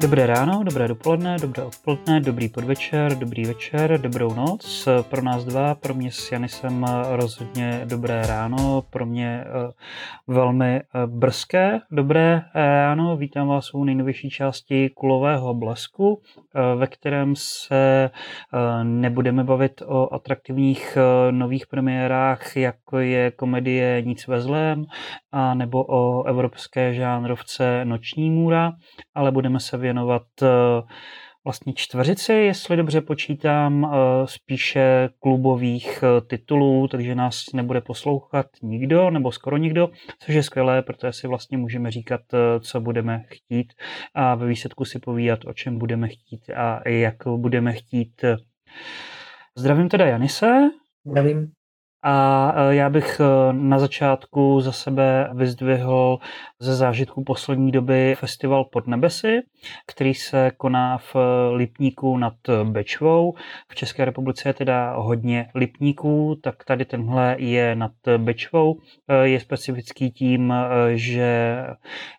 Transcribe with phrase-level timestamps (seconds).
[0.00, 4.88] Dobré ráno, dobré dopoledne, dobré odpoledne, dobrý podvečer, dobrý večer, dobrou noc.
[5.10, 9.72] Pro nás dva, pro mě s Janisem rozhodně dobré ráno, pro mě eh,
[10.26, 13.16] velmi eh, brzké dobré ráno.
[13.16, 16.20] Vítám vás u nejnovější části Kulového blesku,
[16.54, 18.10] eh, ve kterém se
[18.82, 20.98] nebudeme bavit o atraktivních
[21.30, 24.84] nových premiérách, jako je komedie Nic ve zlém,
[25.32, 28.72] a nebo o evropské žánrovce Noční můra,
[29.14, 29.87] ale budeme se věnovat
[30.42, 30.46] eh,
[31.44, 39.10] vlastně čtveřici, jestli dobře počítám, eh, spíše klubových eh, titulů, takže nás nebude poslouchat nikdo,
[39.10, 39.88] nebo skoro nikdo,
[40.18, 42.20] což je skvělé, protože si vlastně můžeme říkat,
[42.60, 43.72] co budeme chtít
[44.14, 48.24] a ve výsledku si povídat, o čem budeme chtít a jak budeme chtít.
[49.56, 50.70] Zdravím teda Janise.
[51.06, 51.52] Zdravím.
[52.02, 53.20] A já bych
[53.52, 56.18] na začátku za sebe vyzdvihl
[56.60, 59.40] ze zážitku poslední doby festival pod nebesy,
[59.86, 61.16] který se koná v
[61.52, 63.34] Lipníku nad Bečvou.
[63.68, 68.78] V České republice je teda hodně Lipníků, tak tady tenhle je nad Bečvou.
[69.08, 70.54] E, je specifický tím,
[70.94, 71.58] že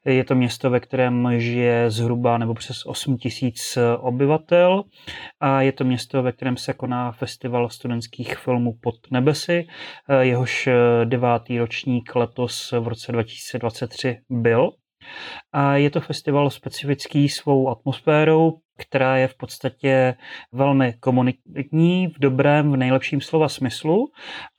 [0.06, 4.84] je to město, ve kterém žije zhruba nebo přes 8 tisíc obyvatel
[5.40, 9.68] a je to město, ve kterém se koná festival studentských filmů pod nebesy,
[10.10, 14.72] Eh, jehož eh, devátý ročník letos v roce 2023 byl.
[15.54, 20.14] A je to festival specifický svou atmosférou, která je v podstatě
[20.52, 24.06] velmi komunitní, v dobrém, v nejlepším slova smyslu.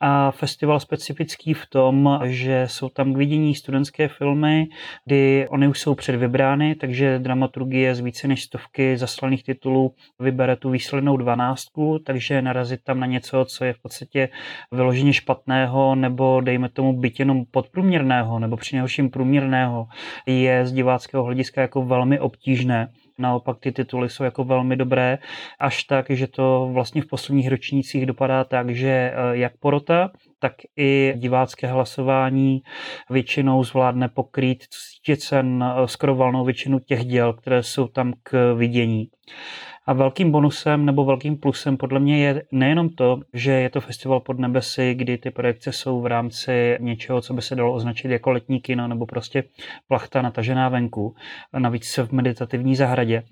[0.00, 4.66] A festival specifický v tom, že jsou tam k vidění studentské filmy,
[5.06, 10.70] kdy oni už jsou předvybrány, takže dramaturgie z více než stovky zaslaných titulů vybere tu
[10.70, 14.28] výslednou dvanáctku, takže narazit tam na něco, co je v podstatě
[14.72, 18.80] vyloženě špatného, nebo dejme tomu byt jenom podprůměrného, nebo při
[19.12, 19.86] průměrného,
[20.26, 22.88] je z diváckého hlediska jako velmi obtížné.
[23.20, 25.18] Naopak ty tituly jsou jako velmi dobré,
[25.58, 30.52] až tak, že to vlastně v posledních ročnících dopadá tak, že eh, jak porota, tak
[30.76, 32.62] i divácké hlasování
[33.10, 34.64] většinou zvládne pokrýt,
[35.16, 39.08] cen, eh, skoro valnou většinu těch děl, které jsou tam k vidění.
[39.90, 44.20] A velkým bonusem nebo velkým plusem podle mě je nejenom to, že je to festival
[44.20, 48.30] pod nebesy, kdy ty projekce jsou v rámci něčeho, co by se dalo označit jako
[48.30, 49.44] letní kino nebo prostě
[49.88, 51.14] plachta natažená venku,
[51.58, 53.22] navíc v meditativní zahradě,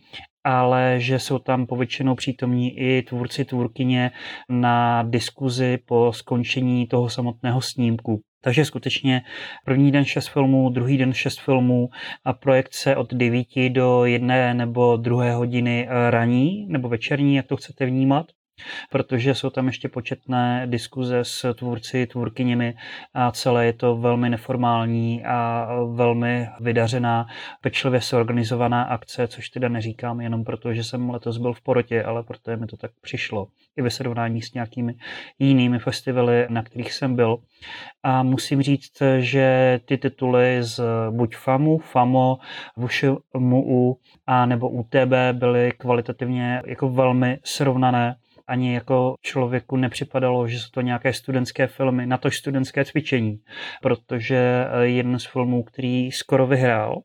[0.45, 4.11] ale že jsou tam povětšinou přítomní i tvůrci, tvůrkyně
[4.49, 8.21] na diskuzi po skončení toho samotného snímku.
[8.41, 9.23] Takže skutečně
[9.65, 11.89] první den šest filmů, druhý den šest filmů
[12.25, 17.87] a projekce od 9 do jedné nebo druhé hodiny raní nebo večerní, jak to chcete
[17.87, 18.27] vnímat
[18.91, 22.75] protože jsou tam ještě početné diskuze s tvůrci, tvůrkyněmi
[23.15, 27.27] a celé je to velmi neformální a velmi vydařená,
[27.61, 32.03] pečlivě se organizovaná akce, což teda neříkám jenom proto, že jsem letos byl v porotě,
[32.03, 34.95] ale protože mi to tak přišlo i ve srovnání s nějakými
[35.39, 37.37] jinými festivaly, na kterých jsem byl.
[38.03, 40.81] A musím říct, že ty tituly z
[41.11, 42.39] buď FAMu, FAMO,
[42.77, 48.17] VUŠMU a nebo UTB byly kvalitativně jako velmi srovnané
[48.49, 53.39] ani jako člověku nepřipadalo, že jsou to nějaké studentské filmy, na to studentské cvičení,
[53.83, 57.03] protože eh, jeden z filmů, který skoro vyhrál,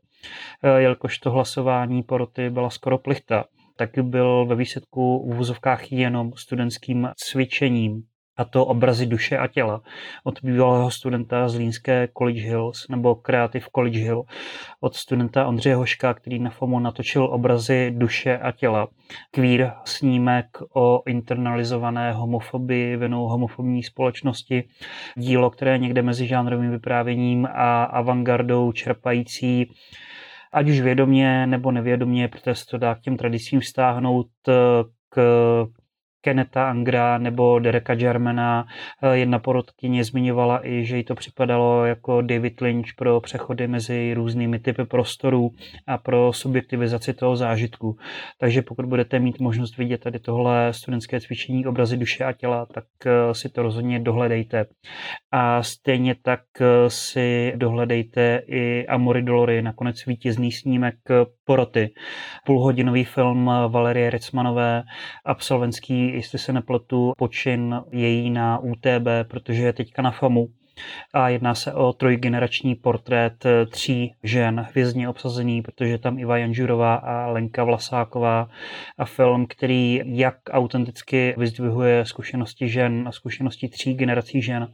[0.64, 3.46] eh, jelikož to hlasování poroty byla skoro plichta,
[3.76, 8.04] tak byl ve výsledku v úvozovkách jenom studentským cvičením
[8.38, 9.82] a to obrazy duše a těla
[10.24, 14.24] od bývalého studenta z Línské College Hills nebo Creative College Hill
[14.80, 18.88] od studenta Ondřeje Hoška, který na FOMO natočil obrazy duše a těla.
[19.32, 20.46] Queer snímek
[20.76, 24.64] o internalizované homofobii vinou homofobní společnosti.
[25.18, 29.72] Dílo, které někde mezi žánrovým vyprávěním a avantgardou čerpající
[30.54, 34.28] ať už vědomě nebo nevědomě, protože se to dá k těm tradicím vztáhnout
[35.10, 35.20] k
[36.24, 38.66] Keneta Angra nebo Dereka Jarmana.
[39.04, 44.14] Eh, jedna porodkyně zmiňovala i, že jí to připadalo jako David Lynch pro přechody mezi
[44.14, 45.50] různými typy prostorů
[45.88, 47.98] a pro subjektivizaci toho zážitku.
[48.40, 52.86] Takže pokud budete mít možnost vidět tady tohle studentské cvičení obrazy duše a těla, tak
[53.06, 54.66] eh, si to rozhodně dohledejte.
[55.32, 60.96] A stejně tak eh, si dohledejte i Amory Dolory, nakonec vítězný snímek
[61.46, 61.94] Poroty.
[62.46, 64.84] Půlhodinový film Valerie Recmanové,
[65.26, 70.50] absolventský jestli se nepletu, počin její na UTB, protože je teďka na FAMu
[71.14, 77.28] a jedná se o trojgenerační portrét tří žen hvězdně obsazený, protože tam Iva Janžurová a
[77.28, 78.50] Lenka Vlasáková
[78.98, 84.68] a film, který jak autenticky vyzdvihuje zkušenosti žen a zkušenosti tří generací žen,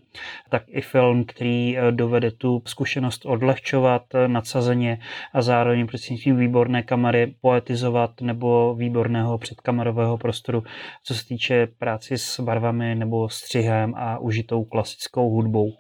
[0.50, 5.00] tak i film, který dovede tu zkušenost odlehčovat nadsazeně
[5.34, 10.64] a zároveň prostřednictvím výborné kamery poetizovat nebo výborného předkamerového prostoru,
[11.04, 15.74] co se týče práci s barvami nebo střihem a užitou klasickou hudbou.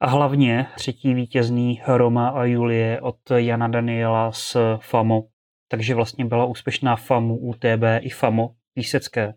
[0.00, 5.22] A hlavně třetí vítězný Roma a Julie od Jana Daniela z FAMO.
[5.68, 9.34] Takže vlastně byla úspěšná FAMu, UTB i FAMO, Písecké,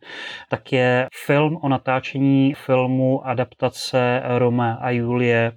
[0.49, 5.51] tak je film o natáčení filmu adaptace Roma a Julie.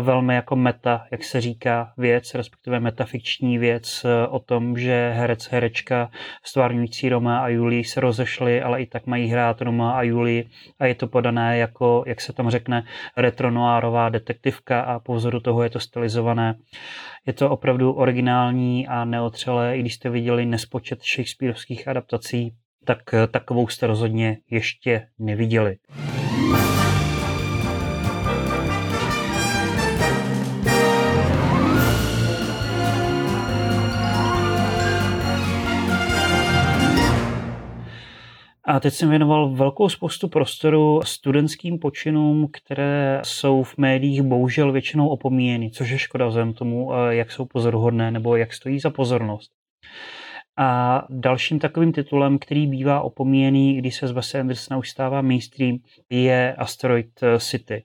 [0.00, 6.10] Velmi jako meta, jak se říká, věc, respektive metafikční věc o tom, že herec, herečka
[6.44, 10.44] stvárňující Roma a Julie se rozešli, ale i tak mají hrát Roma a Julie
[10.78, 12.84] a je to podané jako, jak se tam řekne,
[13.16, 16.54] retronoárová detektivka a po vzoru toho je to stylizované.
[17.26, 22.54] Je to opravdu originální a neotřelé, i když jste viděli nespočet Shakespeareovských adaptací,
[22.84, 25.76] tak eh, takovou jste rozhodně ještě neviděli.
[38.64, 45.08] A teď jsem věnoval velkou spoustu prostoru studentským počinům, které jsou v médiích bohužel většinou
[45.08, 49.50] opomíjeny, což je škoda vzhledem tomu, eh, jak jsou pozoruhodné nebo jak stojí za pozornost.
[50.56, 55.78] A dalším takovým titulem, který bývá opomíjený, když se z Wes Andersona už stává mainstream,
[56.10, 57.84] je Asteroid City.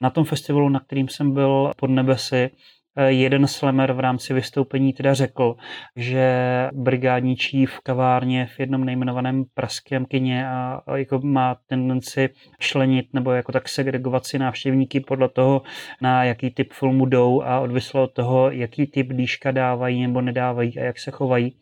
[0.00, 2.50] Na tom festivalu, na kterým jsem byl pod nebesy,
[2.98, 5.56] Eh, jeden slammer v rámci vystoupení teda řekl,
[5.96, 6.26] že
[6.72, 7.36] brigádní
[7.66, 12.28] v kavárně v jednom nejmenovaném pražském kině a jako má tendenci
[12.60, 15.62] šlenit nebo jako tak segregovat si návštěvníky podle toho,
[16.00, 20.78] na jaký typ filmu jdou a odvislo od toho, jaký typ dýška dávají nebo nedávají
[20.78, 21.56] a jak se chovají.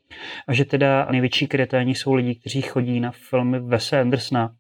[0.49, 4.51] A že teda největší kreténi jsou lidi, kteří chodí na filmy Wese Andersona,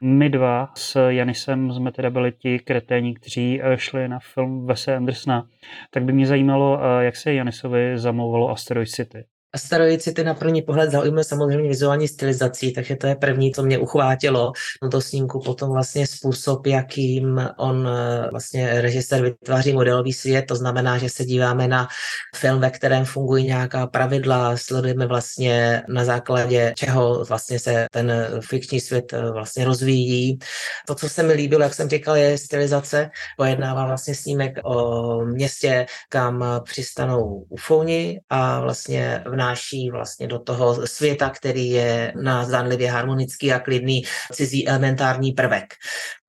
[0.00, 4.96] my dva s Janisem jsme teda byli ti kreténi, kteří eh, šli na film Wese
[4.96, 5.48] Andersona.
[5.90, 9.24] Tak by mě zajímalo, eh, jak se Janisovi zamlouvalo Asteroid City.
[9.56, 13.78] Asteroid City na první pohled zaujme samozřejmě vizuální stylizací, takže to je první, co mě
[13.78, 15.40] uchvátilo na to snímku.
[15.40, 21.24] Potom vlastně způsob, jakým on eh, vlastně režisér vytváří modelový svět, to znamená, že se
[21.24, 21.88] díváme na
[22.36, 28.80] film, ve kterém fungují nějaká pravidla, sledujeme vlastně na základě čeho vlastně se ten fikční
[28.80, 30.38] svět eh, vlastně rozvíjí.
[30.86, 33.10] To, co se mi líbilo, jak jsem říkal, je stylizace.
[33.36, 40.86] Pojednává vlastně snímek o městě, kam přistanou ufouni a vlastně v vnáší vlastně do toho
[40.86, 44.02] světa, který je na zdánlivě harmonický a klidný
[44.32, 45.74] cizí elementární prvek.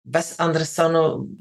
[0.09, 0.97] Wes Anderson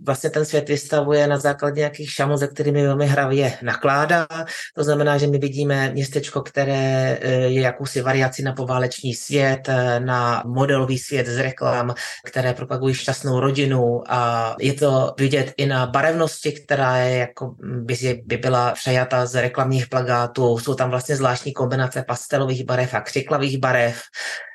[0.06, 4.26] vlastně ten svět vystavuje na základě nějakých šamů, se kterými velmi hravě nakládá.
[4.74, 10.00] To znamená, že my vidíme městečko, které eh, je jakousi variaci na poválečný svět, eh,
[10.00, 15.86] na modelový svět z reklam, které propagují šťastnou rodinu a je to vidět i na
[15.86, 20.58] barevnosti, která je jako by, by byla přejata z reklamních plagátů.
[20.58, 24.02] Jsou tam vlastně zvláštní kombinace pastelových barev a křiklavých barev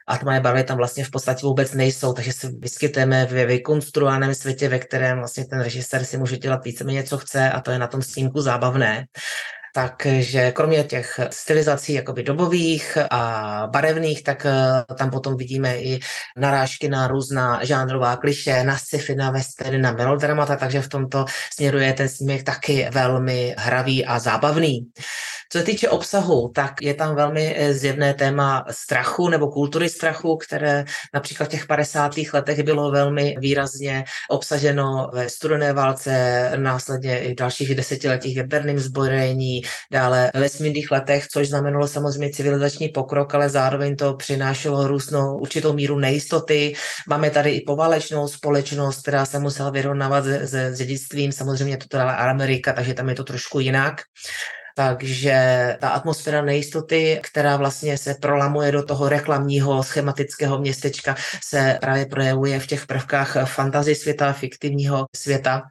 [0.07, 4.69] a tmavé barvy tam vlastně v podstatě vůbec nejsou, takže se vyskytujeme ve vykonstruovaném světě,
[4.69, 7.87] ve kterém vlastně ten režisér si může dělat víceméně, co chce a to je na
[7.87, 9.05] tom snímku zábavné.
[9.73, 15.99] Takže kromě těch stylizací jakoby dobových a barevných, tak eh, tam potom vidíme i
[16.37, 21.77] narážky na různá žánrová kliše, na sci-fi, na westerny, na melodramata, takže v tomto směru
[21.77, 24.79] je ten snímek taky velmi hravý a zábavný.
[25.51, 30.37] Co se týče obsahu, tak je tam velmi eh, zjevné téma strachu nebo kultury strachu,
[30.37, 32.11] které například v těch 50.
[32.33, 38.79] letech bylo velmi výrazně obsaženo ve studené válce, následně i v dalších desetiletích v jaderném
[38.79, 39.61] zbrojení,
[39.91, 45.73] dále ve vesmírných letech, což znamenalo samozřejmě civilizační pokrok, ale zároveň to přinášelo různou určitou
[45.73, 46.73] míru nejistoty.
[47.09, 52.73] Máme tady i poválečnou společnost, která se musela vyrovnávat s dědictvím, samozřejmě to dala Amerika,
[52.73, 54.01] takže tam je to trošku jinak.
[54.75, 62.05] Takže ta atmosféra nejistoty, která vlastně se prolamuje do toho reklamního schematického městečka, se právě
[62.05, 65.61] projevuje v těch prvkách fantazy světa, fiktivního světa.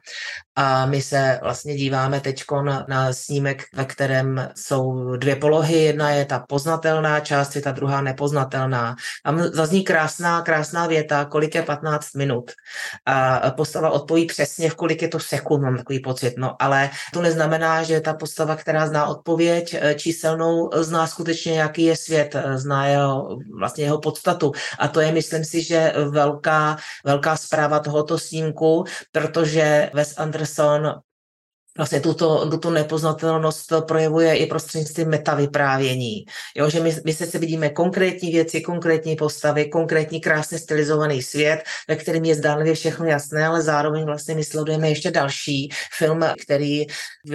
[0.55, 2.43] A my se vlastně díváme teď
[2.87, 5.73] na snímek, ve kterém jsou dvě polohy.
[5.73, 8.95] Jedna je ta poznatelná část, je ta druhá nepoznatelná.
[9.23, 12.51] Tam zazní krásná, krásná věta, kolik je 15 minut.
[13.05, 16.33] A postava odpoví přesně, v kolik je to sekund, mám takový pocit.
[16.37, 21.83] No, ale to neznamená, že ta postava, která zná odpověď eh, číselnou, zná skutečně, jaký
[21.83, 24.51] je svět, eh, zná jeho, vlastně jeho podstatu.
[24.79, 31.03] A to je, myslím si, že velká, velká zpráva tohoto snímku, protože Wes Anderson son
[31.77, 36.25] vlastně tuto, tuto nepoznatelnost projevuje i prostřednictvím metavyprávění.
[36.55, 41.95] Jo, že my, my se vidíme konkrétní věci, konkrétní postavy, konkrétní krásně stylizovaný svět, ve
[41.95, 46.85] kterém je zdánlivě všechno jasné, ale zároveň vlastně my sledujeme ještě další film, který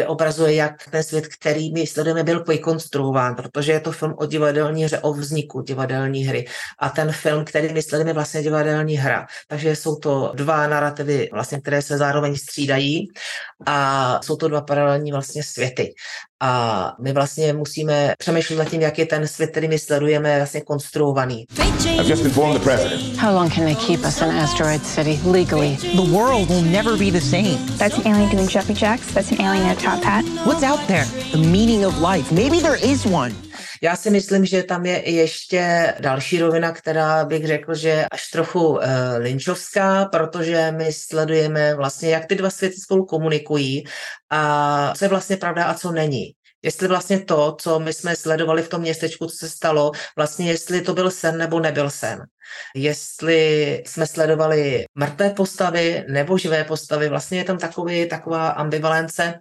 [0.07, 4.85] obrazuje, jak ten svět, který my sledujeme, byl vykonstruován, protože je to film o divadelní
[4.85, 6.47] hře, o vzniku divadelní hry.
[6.79, 9.27] A ten film, který my sledujeme, vlastně divadelní hra.
[9.49, 13.09] Takže jsou to dva narrativy, vlastně, které se zároveň střídají
[13.67, 15.95] a jsou to dva paralelní vlastně světy.
[16.41, 20.61] A my vlastně musíme přemýšlet nad tím, jak je ten svět, který my sledujeme, vlastně
[20.61, 21.47] konstruovaný.
[21.85, 23.17] I've just informed the president.
[23.17, 25.79] How long can they keep us in Asteroid City legally?
[25.95, 27.57] The world will never be the same.
[27.79, 29.15] That's an alien doing jumpy jacks.
[29.15, 30.25] That's an alien in a top hat.
[30.45, 31.07] What's out there?
[31.33, 32.31] The meaning of life.
[32.33, 33.46] Maybe there is one.
[33.83, 38.69] Já si myslím, že tam je ještě další rovina, která bych řekl, že až trochu
[38.69, 38.83] uh,
[39.19, 43.85] lynchovská, protože my sledujeme vlastně, jak ty dva světy spolu komunikují
[44.31, 46.33] a co je vlastně pravda a co není.
[46.63, 50.81] Jestli vlastně to, co my jsme sledovali v tom městečku, co se stalo, vlastně jestli
[50.81, 52.23] to byl sen nebo nebyl sen.
[52.75, 59.35] Jestli jsme sledovali mrtvé postavy nebo živé postavy, vlastně je tam takový, taková ambivalence,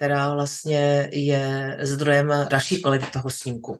[0.00, 3.76] která vlastně je zdrojem další kvality toho snímku.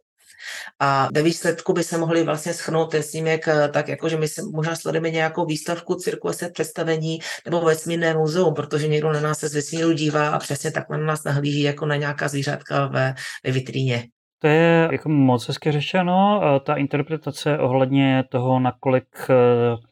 [0.81, 4.29] A ve výsledku by se mohli vlastně schrnout ten snímek eh, tak, jako že my
[4.29, 9.49] se možná sledujeme nějakou výstavku, cirkuse, představení nebo vesmírné muzeum, protože někdo na nás se
[9.49, 13.53] z vesmíru dívá a přesně tak na nás nahlíží jako na nějaká zvířátka ve, ve
[13.53, 14.05] vitríně.
[14.39, 16.41] To je jako moc hezky řečeno.
[16.43, 19.90] Eh, ta interpretace ohledně toho, nakolik eh,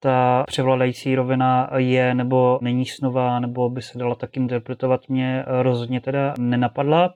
[0.00, 6.00] ta převládající rovina je nebo není snová, nebo by se dala tak interpretovat, mě rozhodně
[6.00, 7.14] teda nenapadla.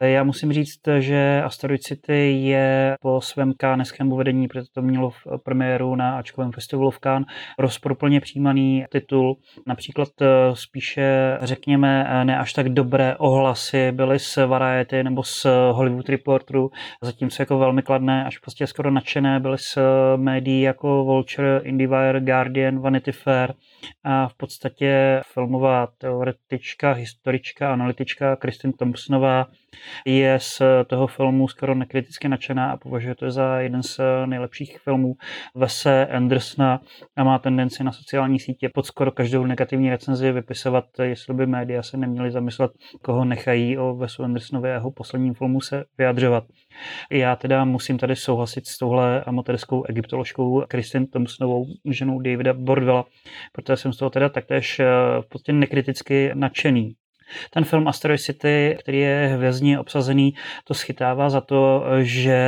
[0.00, 5.26] Já musím říct, že Asteroid City je po svém káneském uvedení, protože to mělo v
[5.44, 7.26] premiéru na Ačkovém festivalu v Cannes,
[7.58, 9.36] rozporuplně přijímaný titul.
[9.66, 15.46] Například eh, spíše, řekněme, eh, ne až tak dobré ohlasy byly z Variety nebo z
[15.72, 16.70] Hollywood Reporteru,
[17.02, 19.78] zatímco jako velmi kladné, až prostě skoro nadšené byly z
[20.16, 23.54] médií jako Vulture, IndieWire, Guardian, Vanity Fair
[24.04, 29.46] a v podstatě filmová teoretička, historička, analytička Kristin Thompsonová
[30.06, 35.14] je z toho filmu skoro nekriticky nadšená a považuje to za jeden z nejlepších filmů
[35.54, 36.80] Vese Andersona
[37.16, 41.82] a má tendenci na sociální sítě pod skoro každou negativní recenzi vypisovat, jestli by média
[41.82, 42.70] se neměly zamyslet,
[43.02, 46.44] koho nechají o Vesu Andersonovi a jeho posledním filmu se vyjadřovat.
[47.10, 53.04] Já teda musím tady souhlasit s touhle amatérskou egyptoložkou Kristin Thompsonovou, ženou Davida Bordwella,
[53.52, 54.86] protože jsem z toho teda taktéž eh,
[55.20, 56.94] v podstatě nekriticky nadšený.
[57.50, 60.34] Ten film Asteroid City, který je hvězdně obsazený,
[60.64, 62.40] to schytává za to, že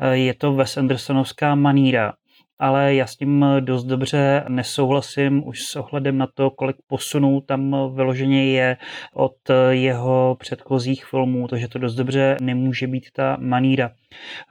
[0.00, 2.12] eh, je to Wes Andersonovská maníra
[2.58, 7.76] ale já s tím dost dobře nesouhlasím už s ohledem na to, kolik posunů tam
[7.94, 8.76] vyloženě je
[9.14, 9.36] od
[9.70, 13.90] jeho předchozích filmů, takže to dost dobře nemůže být ta maníra.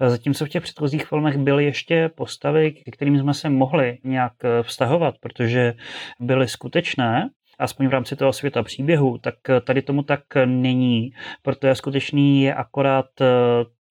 [0.07, 5.15] Zatímco v těch předchozích filmech byly ještě postavy, k kterým jsme se mohli nějak vztahovat,
[5.19, 5.73] protože
[6.19, 12.41] byly skutečné, aspoň v rámci toho světa příběhu, tak tady tomu tak není, protože skutečný
[12.41, 13.05] je akorát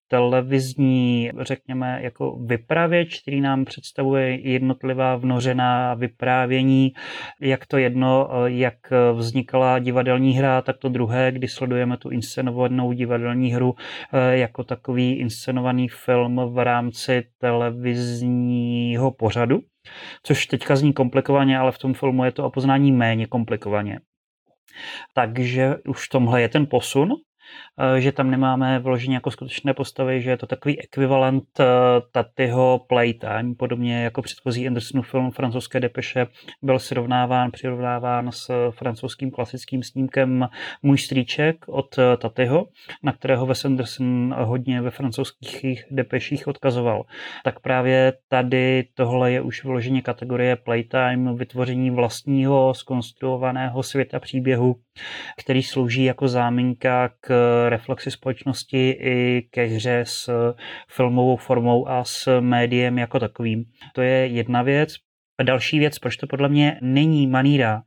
[0.07, 6.91] televizní, řekněme, jako vypravěč, který nám představuje jednotlivá vnořená vyprávění,
[7.41, 8.75] jak to jedno, jak
[9.13, 13.75] vznikala divadelní hra, tak to druhé, kdy sledujeme tu inscenovanou divadelní hru
[14.13, 19.59] eh, jako takový inscenovaný film v rámci televizního pořadu,
[20.23, 23.99] což teďka zní komplikovaně, ale v tom filmu je to o poznání méně komplikovaně.
[25.13, 27.09] Takže už v tomhle je ten posun,
[27.97, 31.65] že tam nemáme vloženě jako skutečné postavy, že je to takový ekvivalent eh,
[32.11, 36.27] Tatyho Playtime, podobně jako předchozí Andersonův film francouzské depeše
[36.61, 40.47] byl srovnáván, přirovnáván s francouzským klasickým snímkem
[40.83, 42.65] Můj strýček od eh, Tatyho,
[43.03, 47.03] na kterého Wes Anderson hodně ve francouzských depeších odkazoval.
[47.43, 54.75] Tak právě tady tohle je už vloženě kategorie Playtime, vytvoření vlastního skonstruovaného světa příběhu,
[55.39, 57.34] který slouží jako záminka k
[57.69, 60.29] reflexi společnosti i ke hře s
[60.89, 63.63] filmovou formou a s médiem jako takovým.
[63.93, 64.95] To je jedna věc.
[65.39, 67.81] A další věc, proč to podle mě není maníra,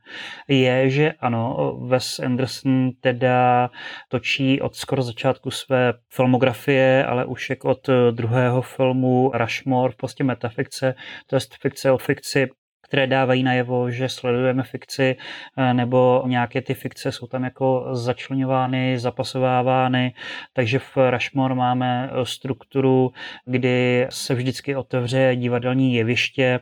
[0.47, 3.69] je, že ano, Wes Anderson teda
[4.09, 10.95] točí od skoro začátku své filmografie, ale už jak od druhého filmu Rushmore prostě metafikce,
[11.27, 12.49] to je fikce o fikci
[12.89, 15.15] které dávají najevo, že sledujeme fikci,
[15.57, 20.13] eh, nebo nějaké ty fikce jsou tam jako začlenovány, zapasovávány,
[20.53, 23.11] takže v Rushmore máme eh, strukturu,
[23.45, 26.59] kdy se vždycky otevře divadelní jeviště,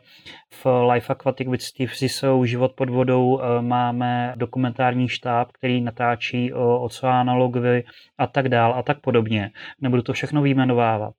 [0.54, 6.54] v Life Aquatic with Steve Zissou, Život pod vodou, eh, máme dokumentární štáb, který natáčí
[6.54, 7.84] o oceánologovi
[8.18, 9.52] a tak dál a tak podobně.
[9.82, 11.14] Nebudu to všechno vyjmenovávat.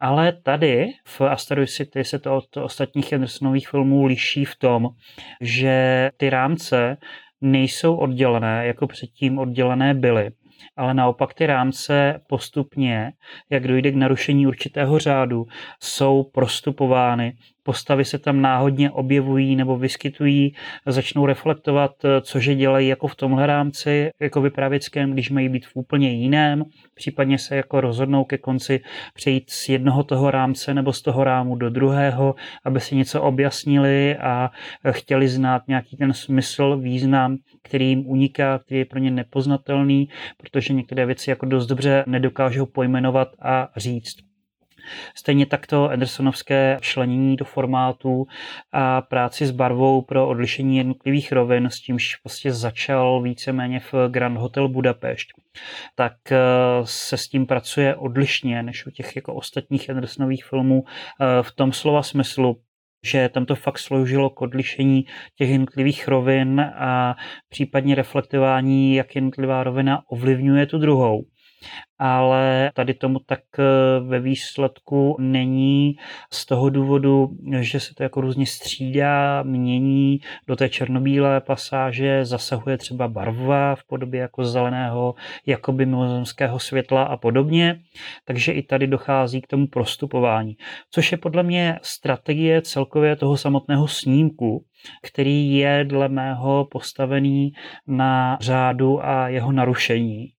[0.00, 4.88] Ale tady v Asteroid City se to od ostatních Andersonových filmů liší v tom,
[5.40, 6.96] že ty rámce
[7.40, 10.30] nejsou oddělené, jako předtím oddělené byly
[10.76, 13.12] ale naopak ty rámce postupně,
[13.50, 15.46] jak dojde k narušení určitého řádu,
[15.80, 20.54] jsou prostupovány postavy se tam náhodně objevují nebo vyskytují,
[20.86, 21.90] začnou reflektovat,
[22.22, 27.38] cože dělají jako v tomhle rámci, jako vypravěckém, když mají být v úplně jiném, případně
[27.38, 28.80] se jako rozhodnou ke konci
[29.14, 32.34] přejít z jednoho toho rámce nebo z toho rámu do druhého,
[32.64, 34.50] aby si něco objasnili a
[34.90, 40.74] chtěli znát nějaký ten smysl, význam, který jim uniká, který je pro ně nepoznatelný, protože
[40.74, 44.27] některé věci jako dost dobře nedokážou pojmenovat a říct.
[45.14, 48.26] Stejně tak to Andersonovské členění do formátů
[48.72, 54.38] a práci s barvou pro odlišení jednotlivých rovin, s tímž prostě začal víceméně v Grand
[54.38, 55.28] Hotel Budapešť.
[55.94, 56.38] Tak eh,
[56.84, 61.72] se s tím pracuje odlišně než u těch jako ostatních Andersonových filmů eh, v tom
[61.72, 62.56] slova smyslu,
[63.04, 65.04] že tam to fakt sloužilo k odlišení
[65.36, 67.16] těch jednotlivých rovin a
[67.48, 71.24] případně reflektování, jak jednotlivá rovina ovlivňuje tu druhou
[71.98, 73.62] ale tady tomu tak eh,
[74.00, 75.96] ve výsledku není.
[76.32, 82.78] Z toho důvodu, že se to jako různě střídá, mění do té černobílé pasáže, zasahuje
[82.78, 85.14] třeba barva v podobě jako zeleného,
[85.46, 87.80] jakoby mimozemského světla a podobně,
[88.24, 90.56] takže i tady dochází k tomu prostupování,
[90.90, 94.64] což je podle mě strategie celkově toho samotného snímku,
[95.02, 97.52] který je dle mého postavený
[97.86, 100.37] na řádu a jeho narušení.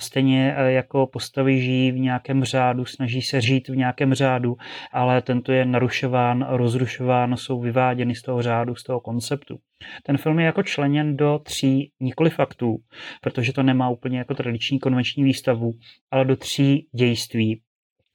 [0.00, 4.56] Stejně eh, jako postavy žijí v nějakém řádu, snaží se žít v nějakém řádu,
[4.92, 9.58] ale tento je narušován, rozrušován, jsou vyváděny z toho řádu, z toho konceptu.
[10.02, 12.76] Ten film je jako členěn do tří nikoli faktů,
[13.20, 15.72] protože to nemá úplně jako tradiční konvenční výstavu,
[16.10, 17.60] ale do tří dějství,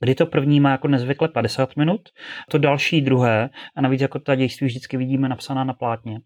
[0.05, 2.01] kdy to první má jako nezvykle 50 minut,
[2.49, 6.19] to další druhé, a navíc jako ta dějství vždycky vidíme napsaná na plátně,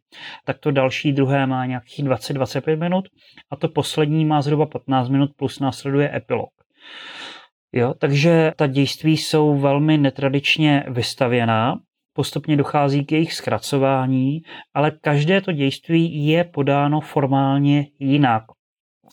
[0.46, 3.06] tak to další druhé má nějakých 20-25 minut
[3.52, 6.50] a to poslední má zhruba 15 minut plus následuje epilog.
[7.74, 11.80] Jo, takže ta dějství jsou velmi netradičně vystavěná,
[12.14, 14.42] postupně dochází k jejich zkracování,
[14.74, 18.44] ale každé to dějství je podáno formálně jinak.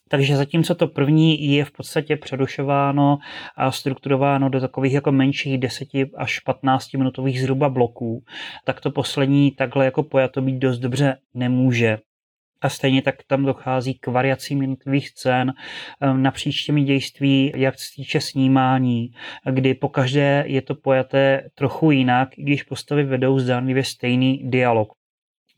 [0.08, 3.18] Takže zatímco to první je v podstatě přerušováno
[3.56, 8.24] a strukturováno do takových jako menších 10 až 15 minutových zhruba bloků,
[8.64, 11.98] tak to poslední takhle jako pojato být dost dobře nemůže.
[12.60, 15.52] A stejně tak tam dochází k variacím jednotlivých scén
[16.00, 19.10] ehm, napříč těmi dějství, jak se týče snímání,
[19.50, 24.88] kdy po každé je to pojaté trochu jinak, když postavy vedou zdánlivě stejný dialog.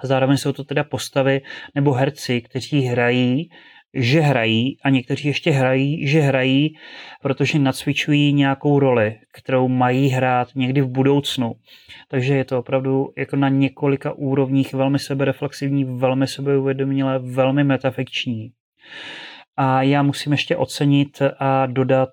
[0.02, 1.40] Zároveň jsou to teda postavy
[1.74, 3.50] nebo herci, kteří hrají
[3.94, 6.74] že hrají a někteří ještě hrají, že hrají,
[7.22, 11.52] protože nacvičují nějakou roli, kterou mají hrát někdy v budoucnu.
[12.08, 18.50] Takže je to opravdu jako na několika úrovních velmi sebereflexivní, velmi sebeuvědomilé, velmi metafikční.
[19.56, 22.08] A já musím ještě ocenit a dodat,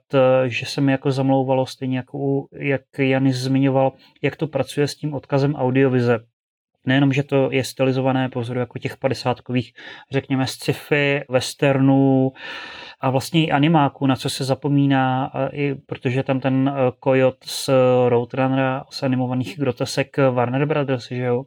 [0.46, 5.14] že se mi jako zamlouvalo stejně jako jak Janis zmiňoval, jak to pracuje s tím
[5.14, 6.20] odkazem audiovize
[6.86, 9.74] nejenom, že to je stylizované pozoru jako těch padesátkových,
[10.12, 12.32] řekněme, sci-fi, westernů
[13.00, 17.70] a vlastně i animáků, na co se zapomíná, i protože tam ten Coyote e, z
[18.08, 21.44] Roadrunnera, z animovaných grotesek Warner Brothers, že jo,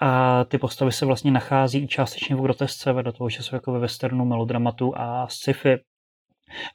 [0.00, 3.72] a ty postavy se vlastně nachází i částečně v grotesce, vedle toho, že jsou jako
[3.72, 5.78] ve westernu, melodramatu a sci-fi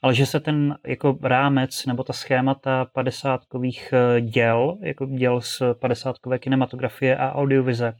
[0.02, 5.62] ale že se ten jako rámec nebo ta schémata padesátkových eh, děl, jako děl z
[5.80, 7.92] padesátkové kinematografie a audiovize,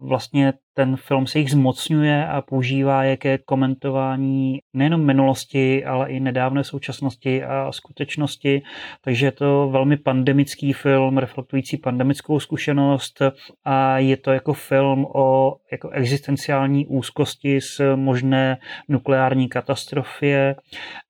[0.00, 6.20] vlastně ten film se jich zmocňuje a používá je ke komentování nejenom minulosti, ale i
[6.20, 8.62] nedávné současnosti a skutečnosti.
[9.04, 13.22] Takže je to velmi pandemický film, reflektující pandemickou zkušenost
[13.64, 18.58] a je to jako film o jako existenciální úzkosti z možné
[18.88, 20.56] nukleární katastrofě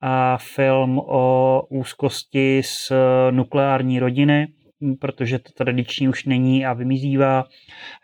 [0.01, 2.93] a film o úzkosti z
[3.31, 4.49] nukleární rodiny
[5.01, 7.45] protože to tradiční už není a vymizívá.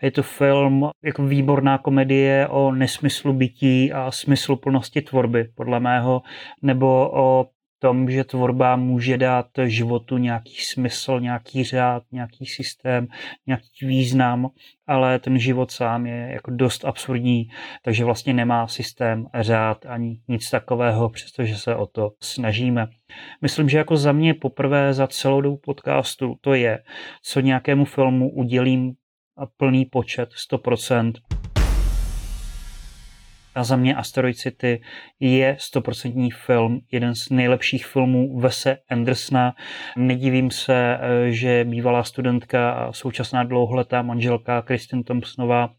[0.03, 6.23] Je to film jako výborná komedie o nesmyslu bytí a smysluplnosti tvorby, podle mého,
[6.63, 7.47] nebo o
[7.79, 13.07] tom, že tvorba může dát životu nějaký smysl, nějaký řád, nějaký systém,
[13.47, 14.49] nějaký význam,
[14.87, 17.49] ale ten život sám je jako dost absurdní,
[17.83, 22.87] takže vlastně nemá systém, řád ani nic takového, přestože se o to snažíme.
[23.43, 26.79] Myslím, že jako za mě poprvé za celou dobu podcastu to je,
[27.23, 28.93] co nějakému filmu udělím
[29.57, 31.13] plný počet, 100%.
[33.55, 34.81] A za mě Asteroid City
[35.21, 39.55] je stoprocentní film, jeden z nejlepších filmů Vese Andersona.
[39.97, 45.71] Nedivím se, eh, že bývalá studentka a současná dlouholetá manželka Kristin Thompsonová,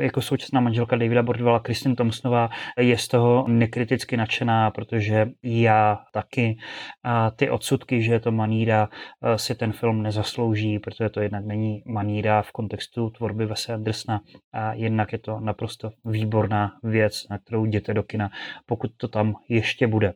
[0.00, 2.48] jako současná manželka Davida Bordwella Kristin Thompsonová
[2.80, 6.56] je z toho nekriticky nadšená, protože já taky.
[7.04, 8.88] A ty odsudky, že je to maníra,
[9.24, 14.20] eh, si ten film nezaslouží, protože to jednak není maníra v kontextu tvorby Vese Andersona
[14.52, 18.30] a jednak je to naprosto výborná věc věc, na kterou jděte do kina,
[18.66, 20.12] pokud to tam ještě bude.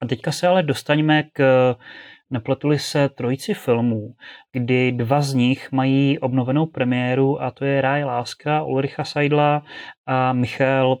[0.00, 1.74] A teďka se ale dostaňme k
[2.30, 4.14] nepletuli se trojici filmů,
[4.52, 9.62] kdy dva z nich mají obnovenou premiéru a to je Ráj láska Ulricha Seidla
[10.06, 10.96] a Michal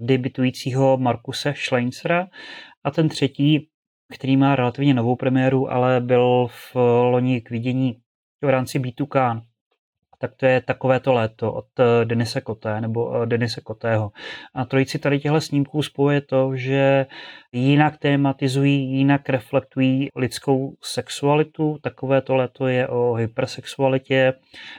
[0.00, 2.26] debitujícího Markuse Schleinzera
[2.84, 3.68] a ten třetí,
[4.12, 6.74] který má relativně novou premiéru, ale byl v
[7.12, 8.00] loni k vidění
[8.42, 9.42] v rámci B2K
[10.20, 14.12] tak to je takovéto léto od eh, Denise Koté nebo eh, Denise Kotého.
[14.54, 17.06] A trojici tady těchto snímků spojuje to, že
[17.52, 21.78] jinak tématizují, jinak reflektují lidskou sexualitu.
[21.82, 24.32] Takovéto léto je o hypersexualitě.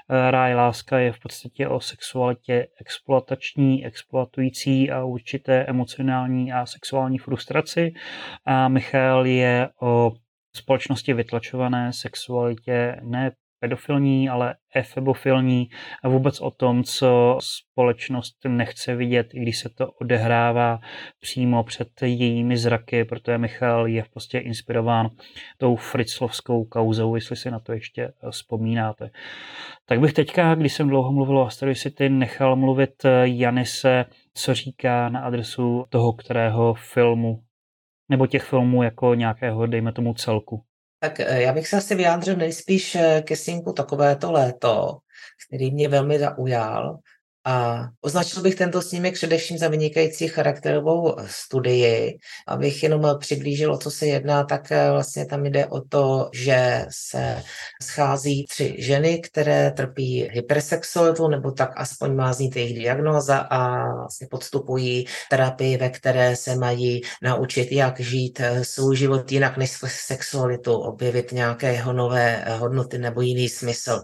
[0.10, 7.18] Eh, Ráj láska je v podstatě o sexualitě exploatační, exploatující a určité emocionální a sexuální
[7.18, 7.94] frustraci.
[8.46, 10.12] A Michal je o
[10.56, 15.70] společnosti vytlačované sexualitě ne pedofilní, ale efebofilní
[16.04, 20.80] a vůbec o tom, co společnost nechce vidět, i když se to odehrává
[21.20, 25.10] přímo před jejími zraky, protože Michal je prostě inspirován
[25.58, 29.10] tou fritzlovskou kauzou, jestli si na to ještě vzpomínáte.
[29.86, 35.10] Tak bych teďka, když jsem dlouho mluvil o Asteroid City, nechal mluvit Janise, co říká
[35.10, 37.44] na adresu toho, kterého filmu
[38.10, 40.64] nebo těch filmů jako nějakého, dejme tomu, celku.
[41.04, 44.98] Tak eh, já bych se asi vyjádřil nejspíš eh, ke synku takovéto léto,
[45.48, 47.00] který mě velmi zaujal.
[47.46, 52.18] A označil bych tento snímek především za vynikající charakterovou studii.
[52.48, 56.86] Abych jenom přiblížil, o co se jedná, tak eh, vlastně tam jde o to, že
[56.90, 57.44] se
[57.84, 64.28] schází tři ženy, které trpí hypersexualitou, nebo tak aspoň má znít jejich diagnóza a vlastně
[64.32, 70.74] podstupují terapii, ve které se mají naučit, jak žít eh, svůj život jinak než sexualitu,
[70.74, 74.02] objevit nějakého nové hodnoty nebo jiný smysl.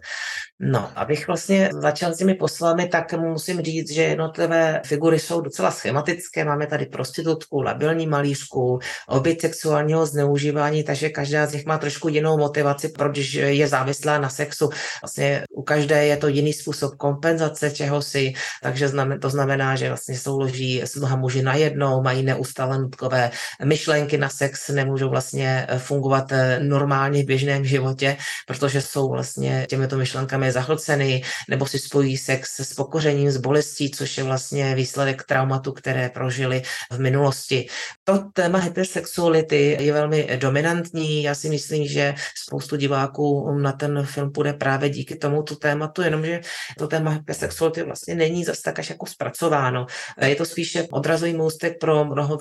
[0.59, 5.71] No, abych vlastně začal s těmi poslami, tak musím říct, že jednotlivé figury jsou docela
[5.71, 6.45] schematické.
[6.45, 12.37] Máme tady prostitutku, labilní malířku, oběť sexuálního zneužívání, takže každá z nich má trošku jinou
[12.37, 14.69] motivaci, proč je závislá na sexu.
[15.01, 18.89] Vlastně u každé je to jiný způsob kompenzace čehosi, takže
[19.21, 23.31] to znamená, že vlastně souloží s mnoha muži najednou, mají neustále nutkové
[23.63, 28.17] myšlenky na sex, nemůžou vlastně fungovat normálně v běžném životě,
[28.47, 33.91] protože jsou vlastně těmito myšlenkami je zahlcený, nebo si spojí sex s pokořením, s bolestí,
[33.91, 37.67] což je vlastně výsledek traumatu, které prožili v minulosti.
[38.09, 41.23] To téma hypersexuality je velmi dominantní.
[41.23, 46.41] Já si myslím, že spoustu diváků na ten film půjde právě díky tomuto tématu, jenomže
[46.77, 49.85] to téma hypersexuality vlastně není zase tak až jako zpracováno.
[50.25, 52.39] Je to spíše odrazový můstek pro mnoho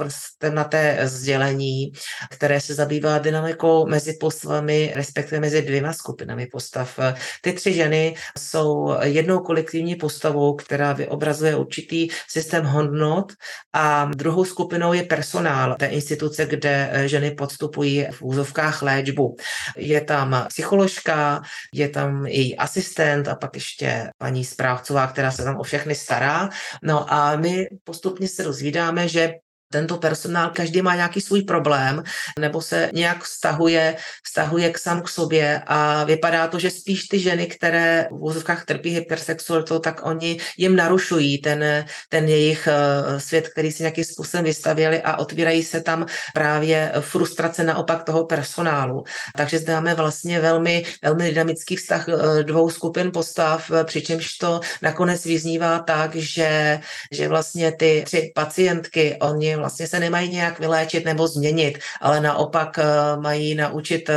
[0.69, 1.93] té sdělení,
[2.31, 6.99] které se zabývá dynamikou mezi postavami, respektive mezi dvěma skupinami postav.
[7.43, 13.33] Ty tři ženy ženy jsou jednou kolektivní postavou, která vyobrazuje určitý systém hodnot
[13.73, 19.37] a druhou skupinou je personál té instituce, kde eh, ženy podstupují v úzovkách léčbu.
[19.77, 21.43] Je tam psycholožka,
[21.75, 26.49] je tam její asistent a pak ještě paní správcová, která se tam o všechny stará.
[26.83, 29.35] No a my postupně se dozvídáme, že
[29.73, 32.03] tento personál, každý má nějaký svůj problém,
[32.39, 37.19] nebo se nějak vztahuje, vztahuje k sám k sobě a vypadá to, že spíš ty
[37.19, 43.49] ženy, které v úzovkách trpí hypersexualitou, tak oni jim narušují ten, ten jejich eh, svět,
[43.49, 49.05] který si nějakým způsobem vystavěli a otvírají se tam právě frustrace naopak toho personálu.
[49.37, 55.25] Takže zde máme vlastně velmi, velmi dynamický vztah eh, dvou skupin postav, přičemž to nakonec
[55.25, 56.81] vyznívá tak, že,
[57.13, 62.79] že vlastně ty tři pacientky, oni vlastně se nemají nějak vyléčit nebo změnit, ale naopak
[63.21, 64.11] mají naučit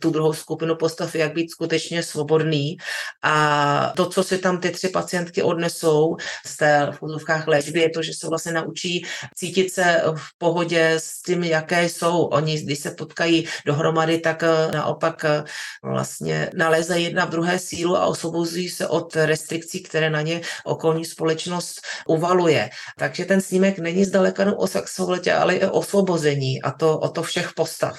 [0.00, 2.76] tu druhou skupinu postav, jak být skutečně svobodný
[3.22, 7.90] a to, co si tam ty tři pacientky odnesou z té v úzovkách léčby, je
[7.90, 12.24] to, že se vlastně naučí cítit se v pohodě s tím, jaké jsou.
[12.24, 15.44] Oni, když se potkají dohromady, tak eh, naopak eh,
[15.82, 21.04] vlastně nalézají jedna v druhé sílu a osvobozují se od restrikcí, které na ně okolní
[21.04, 22.70] společnost uvaluje.
[22.98, 27.52] Takže ten snímek není zdaleka o sexualitě, ale i osvobození a to o to všech
[27.52, 27.98] postav.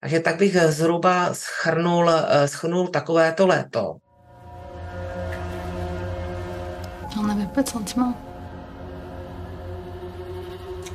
[0.00, 3.96] Takže tak bych zhruba schrnul, eh, schrnul takovéto léto.
[7.14, 8.16] J'en avais pas de sentiments.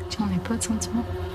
[0.10, 1.29] J'en ai pas de sentiments.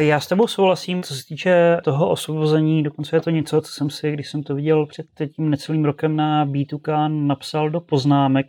[0.00, 3.90] Já s tebou souhlasím, co se týče toho osvobození, dokonce je to něco, co jsem
[3.90, 8.46] si, když jsem to viděl před tím necelým rokem na B2K, napsal do poznámek,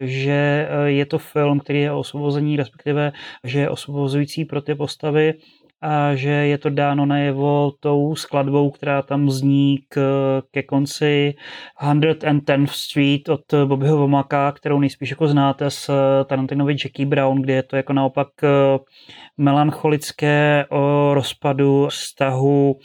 [0.00, 3.12] že eh, je to film, který je osvobození, respektive,
[3.44, 5.34] že je osvobozující pro ty postavy
[5.84, 10.00] a že je to dáno najevo tou skladbou, která tam zní k,
[10.50, 11.34] ke konci
[11.82, 15.90] 110th Street od Bobbyho Vomaka, kterou nejspíš jako znáte z
[16.26, 18.48] Tarantinovi Jackie Brown, kde je to jako naopak eh,
[19.38, 22.76] melancholické o rozpadu vztahu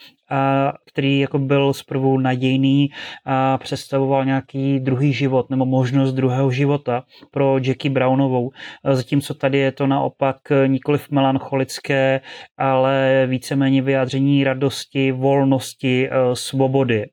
[0.86, 2.90] který jako byl zprvu nadějný
[3.26, 8.52] a představoval nějaký druhý život nebo možnost druhého života pro Jackie Brownovou.
[8.92, 10.38] Zatímco tady je to naopak
[10.68, 12.22] nikoliv melancholické,
[12.58, 17.06] ale víceméně vyjádření radosti, volnosti, eh, svobody.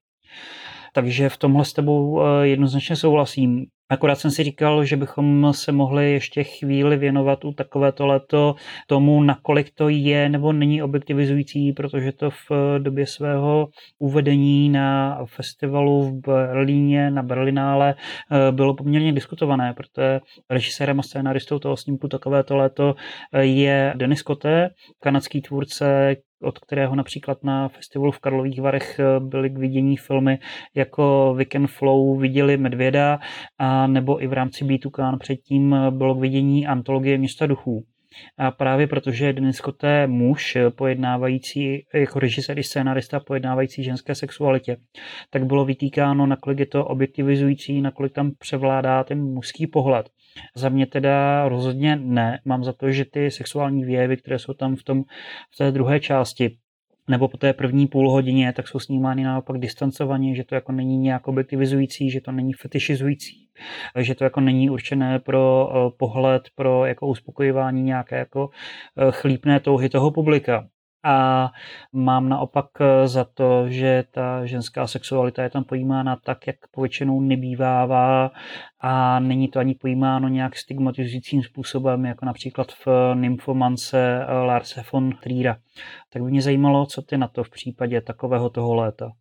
[0.97, 3.67] Takže v tomhle s tebou eh, jednoznačně souhlasím.
[3.89, 8.55] Akorát jsem si říkal, že bychom se mohli ještě chvíli věnovat u takovéto leto
[8.87, 16.03] tomu, nakolik to je nebo není objektivizující, protože to v době svého uvedení na festivalu
[16.03, 17.95] v Berlíně, na Berlinále,
[18.31, 22.95] eh, bylo poměrně diskutované, protože režisérem a scénaristou toho snímku takovéto léto
[23.33, 24.71] eh, je Denis Koté,
[25.03, 30.38] kanadský tvůrce, od kterého například na festivalu v Karlových Varech eh, byly k vidění filmy
[30.75, 33.18] jako Weekend Flow viděli Medvěda
[33.59, 37.85] a nebo i v rámci B2K předtím eh, bylo k vidění antologie Města duchů.
[38.38, 44.14] A právě protože Denis Koté je muž eh, pojednávající, jako režisér i scénarista pojednávající ženské
[44.14, 44.77] sexualitě,
[45.31, 50.11] tak bylo vytýkáno, nakolik je to objektivizující, nakolik tam převládá ten mužský pohled.
[50.55, 52.40] Za mě teda rozhodně ne.
[52.44, 55.03] Mám za to, že ty sexuální výjevy, které jsou tam v, tom,
[55.55, 56.57] v té druhé části,
[57.09, 60.99] nebo po té první půl hodině, tak jsou snímány naopak distancovaně, že to jako není
[60.99, 63.49] nějak objektivizující, že to není fetišizující,
[63.99, 68.51] že to jako není určené pro eh, pohled, pro jako uspokojování nějaké jako
[68.96, 70.68] eh, chlípné touhy toho publika
[71.07, 71.51] a
[71.92, 77.21] mám naopak eh, za to, že ta ženská sexualita je tam pojímána tak, jak povětšinou
[77.21, 78.31] nebývává
[78.81, 85.11] a není to ani pojímáno nějak stigmatizujícím způsobem, jako například v Nymphomance eh, Larse von
[85.23, 85.57] Triera.
[86.12, 89.12] Tak by mě zajímalo, co ty na to v případě takového toho léta.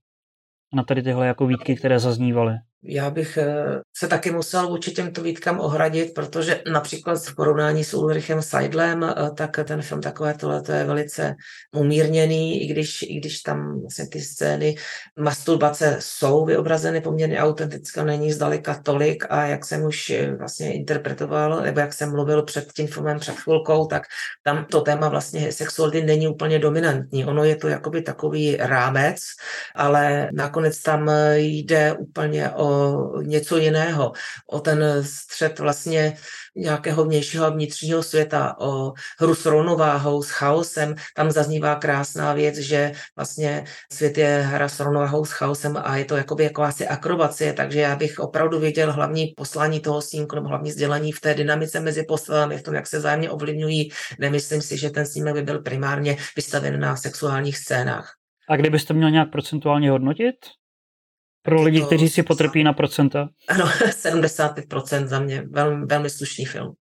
[0.73, 2.53] Na tady tyhle jako výtky, které zaznívaly.
[2.87, 3.65] Já bych eh,
[3.97, 9.31] se taky musel vůči těmto výtkám ohradit, protože například v porovnání s Ulrichem Seidlem, eh,
[9.37, 11.35] tak ten film takové tohle je velice
[11.75, 14.75] umírněný, i když, i když tam vlastně ty scény
[15.19, 21.61] masturbace jsou vyobrazeny poměrně autenticky, není zdaleka tolik a jak jsem už eh, vlastně interpretoval,
[21.61, 24.03] nebo jak jsem mluvil před tím filmem před chvilkou, tak
[24.43, 27.25] tam to téma vlastně sexuality není úplně dominantní.
[27.25, 29.21] Ono je to jakoby takový rámec,
[29.75, 32.74] ale nakonec tam jde úplně o
[33.21, 34.11] něco jiného,
[34.51, 36.17] o ten střed vlastně
[36.55, 40.95] nějakého vnějšího a vnitřního světa, o hru s rovnováhou, s chaosem.
[41.15, 46.05] Tam zaznívá krásná věc, že vlastně svět je hra s rovnováhou, s chaosem a je
[46.05, 50.47] to jakoby jako asi akrobacie, takže já bych opravdu věděl hlavní poslání toho snímku nebo
[50.47, 53.91] hlavní sdělení v té dynamice mezi postavami, v tom, jak se zájemně ovlivňují.
[54.19, 58.13] Nemyslím si, že ten snímek by byl primárně vystaven na sexuálních scénách.
[58.49, 60.35] A kdybyste měl nějak procentuálně hodnotit?
[61.45, 63.29] Pro lidi, kteří si potrpí na procenta.
[63.47, 63.65] Ano,
[64.05, 65.43] 75% za mě.
[65.51, 66.73] Velmi, velmi slušný film.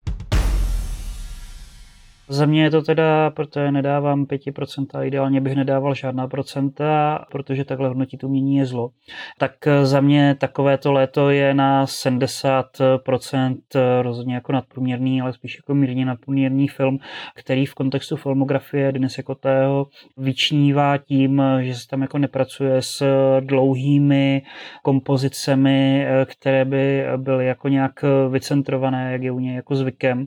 [2.29, 7.89] Za mě je to teda, protože nedávám 5%, ideálně bych nedával žádná procenta, protože takhle
[7.89, 8.91] hodnotit umění je zlo.
[9.39, 13.57] Tak za mě takovéto léto je na 70%
[14.03, 16.99] rozhodně jako nadprůměrný, ale spíš jako mírně nadprůměrný film,
[17.35, 23.05] který v kontextu filmografie Denise Kotého vyčnívá tím, že se tam jako nepracuje s
[23.41, 24.43] dlouhými
[24.83, 30.27] kompozicemi, které by byly jako nějak vycentrované, jak je u něj jako zvykem,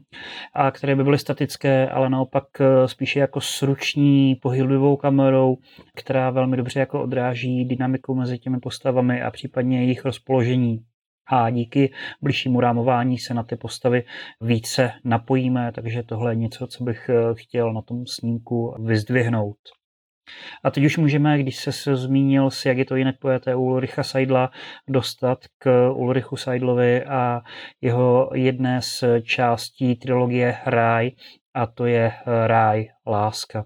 [0.54, 5.58] a které by byly statické, ale naopak eh, spíše jako sruční pohyblivou kamerou,
[5.95, 10.80] která velmi dobře jako odráží dynamiku mezi těmi postavami a případně jejich rozpoložení
[11.28, 14.04] a díky blížšímu rámování se na ty postavy
[14.41, 19.58] více napojíme, takže tohle je něco, co bych eh, chtěl na tom snímku vyzdvihnout.
[20.63, 24.04] A teď už můžeme, když se zmínil si, jak je to jinak pojeté u Ulricha
[24.04, 24.52] Seidla,
[24.89, 27.41] dostat k Ulrichu Seidlovi a
[27.82, 31.12] jeho jedné z částí trilogie Ráj,
[31.58, 32.12] a to je
[32.46, 33.65] Ráj láska.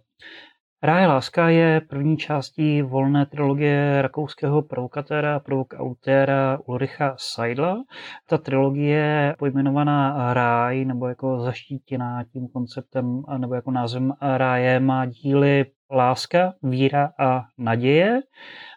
[0.84, 7.84] Ráje láska je první částí volné trilogie rakouského provokatéra provokautéra Ulricha Seidla.
[8.30, 15.66] Ta trilogie pojmenovaná Ráj, nebo jako zaštítěná tím konceptem, nebo jako názvem Ráje, má díly
[15.92, 18.22] Láska, víra a naděje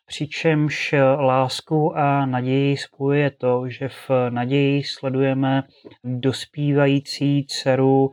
[0.06, 5.62] přičemž lásku a naději spojuje to, že v naději sledujeme
[6.04, 8.10] dospívající dceru,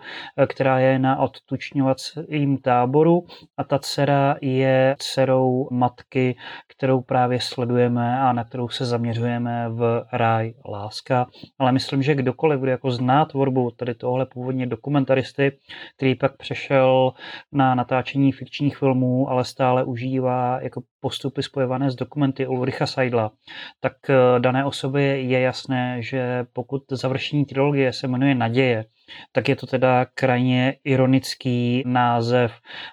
[0.47, 3.25] která je na odtučňovacím táboru
[3.57, 6.35] a ta dcera je dcerou matky,
[6.67, 11.27] kterou právě sledujeme a na kterou se zaměřujeme v Ráj láska.
[11.59, 15.57] Ale myslím, že kdokoliv, kdo jako zná tvorbu tady tohle původně dokumentaristy,
[15.95, 17.13] který pak přešel
[17.51, 23.31] na natáčení fikčních filmů, ale stále užívá jako postupy spojované s dokumenty Ulricha Seidla,
[23.79, 28.85] tak eh, dané osobě je jasné, že pokud završení trilogie se jmenuje Naděje,
[29.31, 32.51] tak je to teda krajně ironický název,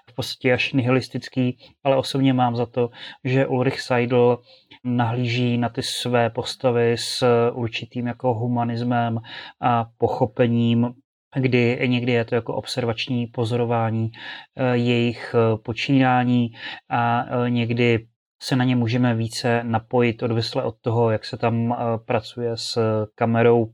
[0.09, 2.89] v podstatě až nihilistický, ale osobně mám za to,
[3.23, 4.37] že Ulrich Seidl
[4.83, 9.19] nahlíží na ty své postavy s určitým jako humanismem
[9.61, 10.93] a pochopením
[11.35, 14.11] kdy někdy je to jako observační pozorování
[14.55, 16.51] eh, jejich eh, počínání
[16.89, 18.07] a eh, někdy
[18.41, 22.79] se na ně můžeme více napojit odvisle od toho, jak se tam pracuje s
[23.15, 23.73] kamerou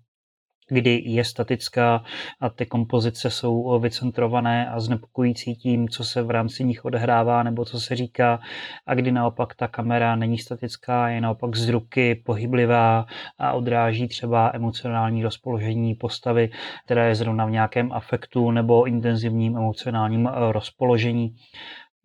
[0.68, 2.04] kdy je statická
[2.42, 7.66] a ty kompozice jsou vycentrované a znepokojící tím, co se v rámci nich odehrává nebo
[7.66, 8.40] co se říká
[8.86, 13.06] a kdy naopak ta kamera není statická, je naopak z ruky pohyblivá
[13.38, 16.50] a odráží třeba emocionální rozpoložení postavy,
[16.86, 21.36] která je zrovna v nějakém afektu nebo intenzivním emocionálním rozpoložení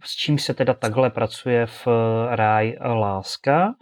[0.04, 1.86] s čím se teda takhle pracuje v
[2.30, 3.74] ráj láska.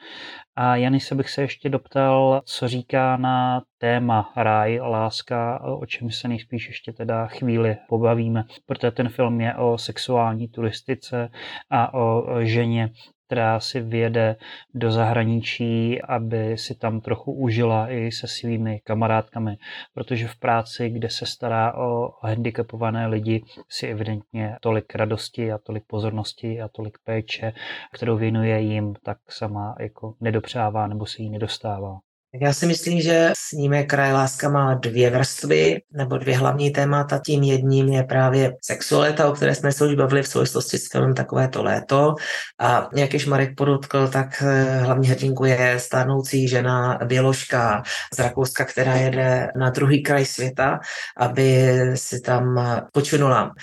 [0.56, 6.28] A Janise bych se ještě doptal, co říká na téma ráj, láska, o čem se
[6.28, 11.28] nejspíš ještě teda chvíli pobavíme, protože ten film je o sexuální turistice
[11.70, 12.90] a o ženě,
[13.28, 14.36] která si vyjede
[14.74, 19.56] do zahraničí, aby si tam trochu užila i se svými kamarádkami,
[19.94, 25.84] protože v práci, kde se stará o handicapované lidi, si evidentně tolik radosti a tolik
[25.86, 27.52] pozornosti a tolik péče,
[27.92, 31.98] kterou věnuje jim, tak sama jako nedopřává nebo se jí nedostává.
[32.34, 37.20] Já si myslím, že snímek Kraj láska má dvě vrstvy nebo dvě hlavní témata.
[37.26, 41.14] Tím jedním je právě sexualita, o které jsme se už bavili v souvislosti s filmem
[41.14, 42.14] Takové to léto.
[42.60, 47.82] A jak již Marek podotkl, tak eh, hlavní hrdinku je stárnoucí žena běložka
[48.14, 50.80] z Rakouska, která jede na druhý kraj světa,
[51.16, 52.60] aby si tam
[52.92, 53.54] počinula.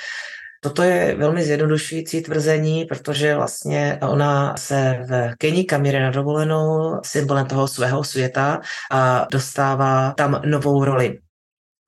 [0.62, 7.00] Toto je velmi zjednodušující tvrzení, protože vlastně ona se v Keni kam jde na dovolenou
[7.06, 11.20] symbolem toho svého světa a dostává tam novou roli.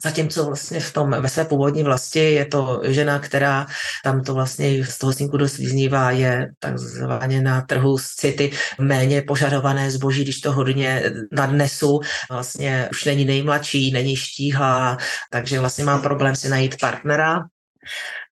[0.04, 3.68] Zatímco vlastně v tom, ve své původní vlasti je to žena, která
[4.04, 9.22] tam to vlastně z toho snímku dost vyznívá, je takzvaně na trhu z city méně
[9.22, 12.00] požadované zboží, když to hodně nadnesu.
[12.32, 14.98] Vlastně už není nejmladší, není štíhlá,
[15.32, 17.40] takže vlastně mám problém si najít partnera.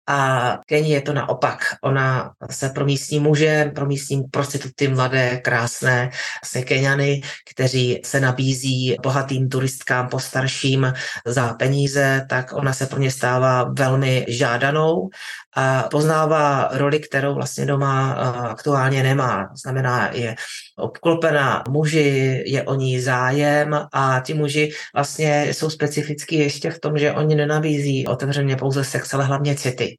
[0.06, 1.58] A Keni je to naopak.
[1.82, 6.10] Ona se promístní muže, promístní prostituty mladé, krásné,
[6.44, 10.92] se Keniany, kteří se nabízí bohatým turistkám postarším
[11.26, 15.10] za peníze, tak ona se pro ně stává velmi žádanou
[15.56, 18.12] a poznává roli, kterou vlastně doma
[18.50, 19.48] aktuálně nemá.
[19.62, 20.34] Znamená, je
[20.78, 26.98] obklopená muži, je o ní zájem a ti muži vlastně jsou specifický ještě v tom,
[26.98, 29.96] že oni nenabízí otevřeně pouze sex, ale hlavně city.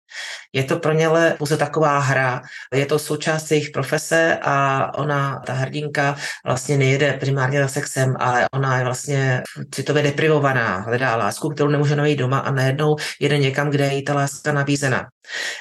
[0.54, 2.42] Je to pro ně pouze taková hra,
[2.74, 6.16] je to součást jejich profese a ona, ta hrdinka,
[6.46, 11.96] vlastně nejede primárně za sexem, ale ona je vlastně citově deprivovaná, hledá lásku, kterou nemůže
[11.96, 15.08] najít doma a najednou jede někam, kde je jí ta láska nabízena.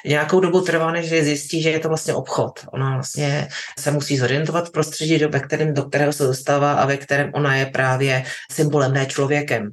[0.05, 2.61] Nějakou dobu trvá, než zjistí, že je to vlastně obchod.
[2.72, 3.48] Ona vlastně
[3.79, 7.57] se musí zorientovat v prostředí, do, kterém, do kterého se dostává a ve kterém ona
[7.57, 9.70] je právě symbolem, ne člověkem.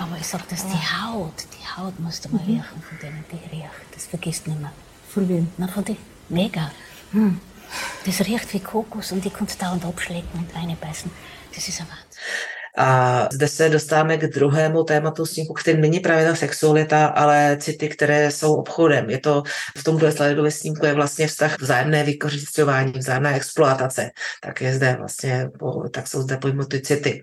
[0.00, 2.46] Aber ich sag, dass die Haut, die Haut musste mal mhm.
[2.46, 3.94] riechen von denen, die riecht.
[3.94, 4.72] Das vergisst nicht mehr.
[5.08, 5.52] Von wem?
[5.58, 5.96] Na, von die.
[6.28, 6.70] Mega.
[7.12, 7.40] Hm.
[8.06, 11.10] Das riecht wie Kokos und die kannst dauernd abschlecken und reinbeißen.
[11.54, 12.59] Das ist ein Wahnsinn.
[12.76, 17.88] A zde se dostáváme k druhému tématu snímku, který není právě ta sexualita, ale city,
[17.88, 19.10] které jsou obchodem.
[19.10, 19.42] Je to
[19.76, 24.10] v tom ve snímku je vlastně vztah vzájemné vykořišťování, vzájemná exploatace.
[24.42, 25.50] Tak je zde vlastně,
[25.90, 27.22] tak jsou zde pojmuty city.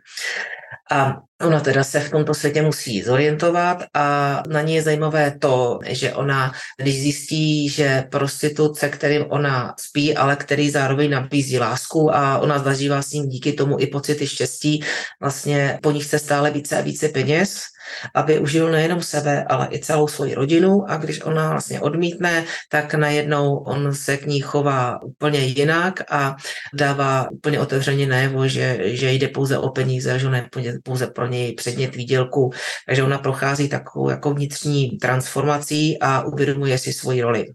[0.91, 5.79] A ona teda se v tomto světě musí zorientovat a na ní je zajímavé to,
[5.87, 12.15] že ona, když zjistí, že prostitut, se kterým ona spí, ale který zároveň nabízí lásku
[12.15, 14.83] a ona zažívá s ním díky tomu i pocity štěstí,
[15.21, 17.61] vlastně po nich chce stále více a více peněz,
[18.15, 20.83] aby užil nejenom sebe, ale i celou svoji rodinu.
[20.87, 26.35] A když ona vlastně odmítne, tak najednou on se k ní chová úplně jinak a
[26.73, 30.49] dává úplně otevřeně najevo, že, že jde pouze o peníze, že ne
[30.83, 32.51] pouze pro něj předmět výdělku,
[32.85, 37.45] takže ona prochází takovou jako vnitřní transformací a uvědomuje si svoji roli.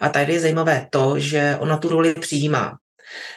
[0.00, 2.76] A tady je zajímavé to, že ona tu roli přijímá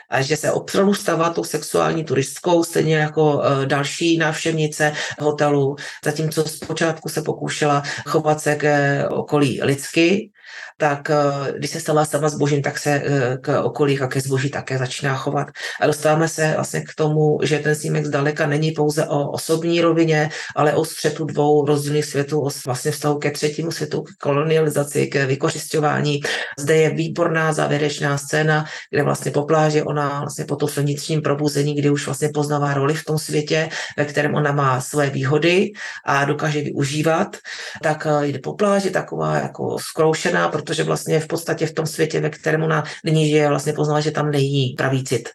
[0.10, 6.44] a že se opravdu stává tou sexuální turistkou, stejně jako e, další návštěvnice hotelu, zatímco
[6.44, 8.66] zpočátku se pokoušela chovat se k
[9.10, 10.32] okolí lidsky,
[10.80, 14.50] tak eh, když se stala sama zbožím, tak se eh, k okolí a ke zboží
[14.50, 15.48] také začíná chovat.
[15.82, 20.30] A dostáváme se vlastně k tomu, že ten snímek zdaleka není pouze o osobní rovině,
[20.56, 25.26] ale o střetu dvou rozdílných světů, o vlastně vztahu ke třetímu světu, k kolonializaci, k
[25.26, 26.20] vykořišťování.
[26.60, 31.76] Zde je výborná závěrečná scéna, kde vlastně po pláži ona vlastně po tom vnitřním probuzení,
[31.76, 35.72] kdy už vlastně poznává roli v tom světě, ve kterém ona má své výhody
[36.06, 37.38] a dokáže využívat,
[37.84, 41.86] tak eh, jde po pláži taková jako zkroušená, protože protože vlastně v podstatě v tom
[41.86, 45.30] světě, ve kterém ona nyní žije, vlastně poznala, že tam není pravý cit.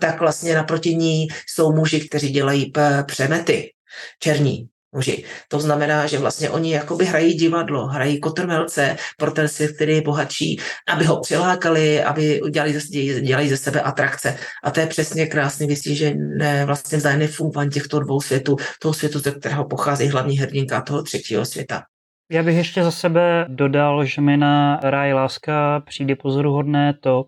[0.00, 2.72] Tak vlastně naproti ní jsou muži, kteří dělají
[3.06, 3.72] přemety,
[4.20, 5.24] černí, muži.
[5.48, 10.02] To znamená, že vlastně oni jakoby hrají divadlo, hrají kotrmelce pro ten svět, který je
[10.02, 12.80] bohatší, aby ho přilákali, aby udělali
[13.20, 14.36] dělají ze sebe atrakce.
[14.64, 15.68] A to je přesně krásný
[16.38, 21.02] ne, vlastně vzájemné fungování těchto dvou světů, toho světu, ze kterého pochází hlavní hrdinka toho
[21.02, 21.82] třetího světa.
[22.30, 27.24] Já bych ještě za sebe dodal, že mi na Ráj Láska přijde pozoruhodné to,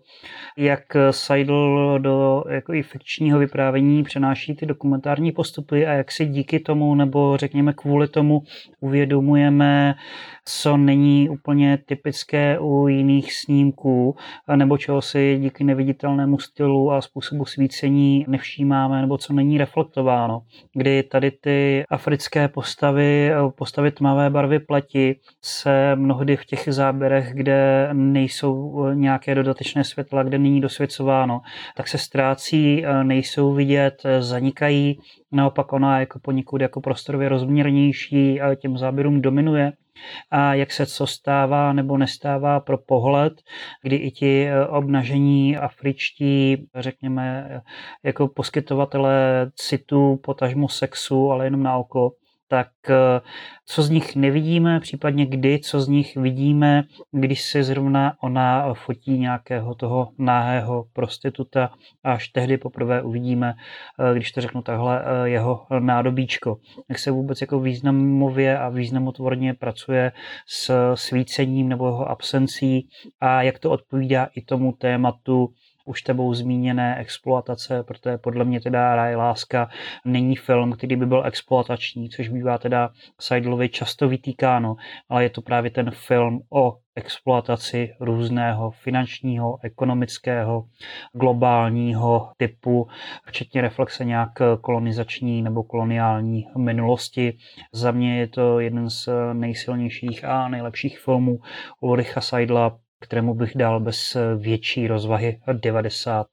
[0.57, 6.59] jak Seidel do jako i fikčního vyprávění přenáší ty dokumentární postupy a jak si díky
[6.59, 8.41] tomu, nebo řekněme kvůli tomu
[8.79, 9.95] uvědomujeme,
[10.45, 14.15] co není úplně typické u jiných snímků,
[14.55, 20.41] nebo čeho si díky neviditelnému stylu a způsobu svícení nevšímáme, nebo co není reflektováno.
[20.73, 27.89] Kdy tady ty africké postavy, postavy tmavé barvy pleti se mnohdy v těch záběrech, kde
[27.93, 31.41] nejsou nějaké dodatečné světla, kde není dosvěcováno,
[31.77, 34.99] tak se ztrácí, nejsou vidět, zanikají.
[35.31, 39.71] Naopak ona jako poněkud jako prostorově rozměrnější těm záběrům dominuje
[40.31, 43.33] a jak se co stává nebo nestává pro pohled,
[43.83, 47.61] kdy i ti e, obnažení afričtí, řekněme,
[48.03, 52.11] jako poskytovatelé citu, potažmo sexu, ale jenom na oko,
[52.51, 53.21] tak eh,
[53.65, 59.17] co z nich nevidíme, případně kdy, co z nich vidíme, když se zrovna ona fotí
[59.19, 61.71] nějakého toho náhého prostituta
[62.03, 63.53] až tehdy poprvé uvidíme,
[63.99, 66.57] eh, když to řeknu takhle, eh, jeho nádobíčko.
[66.89, 70.11] Jak se vůbec jako významově a významotvorně pracuje
[70.47, 72.87] s svícením nebo jeho absencí
[73.19, 75.53] a jak to odpovídá i tomu tématu
[75.91, 79.69] už tebou zmíněné exploatace, protože podle mě teda Ráj láska
[80.05, 82.89] není film, který by byl exploatační, což bývá teda
[83.19, 84.75] Seidlovi často vytýkáno,
[85.09, 90.65] ale je to právě ten film o exploataci různého finančního, ekonomického,
[91.13, 92.87] globálního typu,
[93.25, 94.31] včetně reflexe nějak
[94.61, 97.37] kolonizační nebo koloniální minulosti.
[97.73, 101.39] Za mě je to jeden z nejsilnějších a nejlepších filmů
[101.81, 106.25] Ulricha Seidla, kterému bych dal bez větší rozvahy 90%.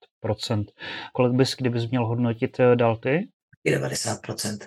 [1.12, 3.28] Kolik bys, kdybys měl hodnotit, dal ty?
[3.66, 4.58] 90%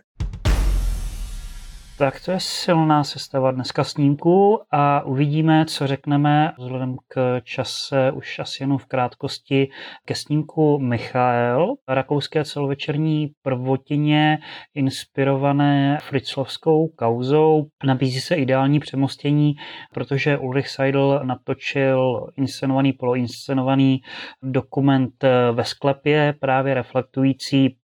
[2.01, 8.39] tak to je silná sestava dneska snímku a uvidíme, co řekneme vzhledem k čase už
[8.39, 9.69] asi jenom v krátkosti
[10.05, 14.39] ke snímku Michael, rakouské celovečerní prvotině
[14.75, 17.67] inspirované fritzlovskou kauzou.
[17.83, 19.53] Nabízí se ideální přemostění,
[19.93, 24.01] protože Ulrich Seidel natočil inscenovaný, poloinscenovaný
[24.43, 27.77] dokument ve sklepě, právě reflektující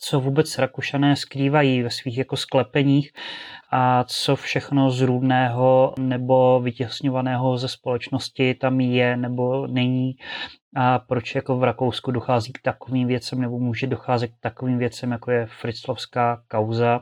[0.00, 3.12] co vůbec Rakušané skrývají ve svých jako sklepeních
[3.70, 10.16] a co všechno zrůdného nebo vytěsňovaného ze společnosti tam je nebo není
[10.76, 15.12] a proč jako v Rakousku dochází k takovým věcem nebo může docházet k takovým věcem,
[15.12, 17.00] jako je Fritzlovská kauza,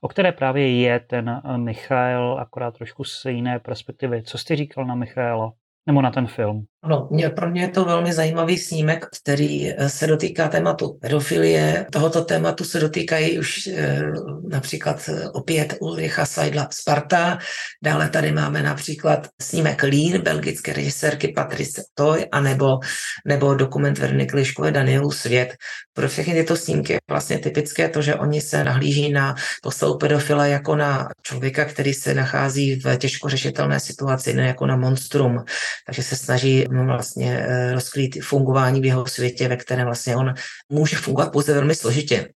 [0.00, 4.22] o které právě je ten Michael, akorát trošku z jiné perspektivy.
[4.22, 5.52] Co jsi říkal na Michaela?
[5.88, 6.66] Nebo na ten film?
[6.86, 11.86] No, mě, pro mě je to velmi zajímavý snímek, který eh, se dotýká tématu pedofilie.
[11.92, 14.02] Tohoto tématu se dotýkají už e,
[14.48, 17.38] například eh, opět Ulricha Seidla Sparta.
[17.84, 22.78] Dále tady máme například snímek Lean, belgické režisérky Patrice Toy, anebo,
[23.26, 25.56] nebo dokument Verniky Liškové Danielu Svět.
[25.92, 30.46] Pro všechny tyto snímky je vlastně typické to, že oni se nahlíží na postavu pedofila
[30.46, 35.44] jako na člověka, který se nachází v těžko řešitelné situaci, ne jako na monstrum.
[35.86, 40.34] Takže se snaží no, vlastně eh, rozkrýt fungování v jeho světě, ve kterém vlastně on
[40.68, 42.28] může fungovat pouze velmi složitě.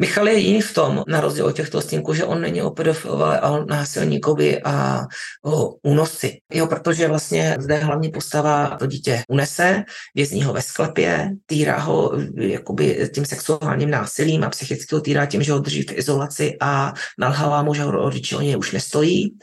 [0.00, 3.24] Michal je jiný v tom, na rozdíl od těchto stínků, že on není o pedofilovi
[3.24, 5.00] a o násilníkovi a
[5.44, 6.38] o únosci.
[6.52, 9.84] Jo, protože vlastně zde hlavní postava to dítě unese,
[10.14, 15.42] vězní ho ve sklepě, týrá ho jakoby tím sexuálním násilím a psychicky ho týrá tím,
[15.42, 19.36] že ho drží v izolaci a nalhává mu, že ho rodiče o něj už nestojí.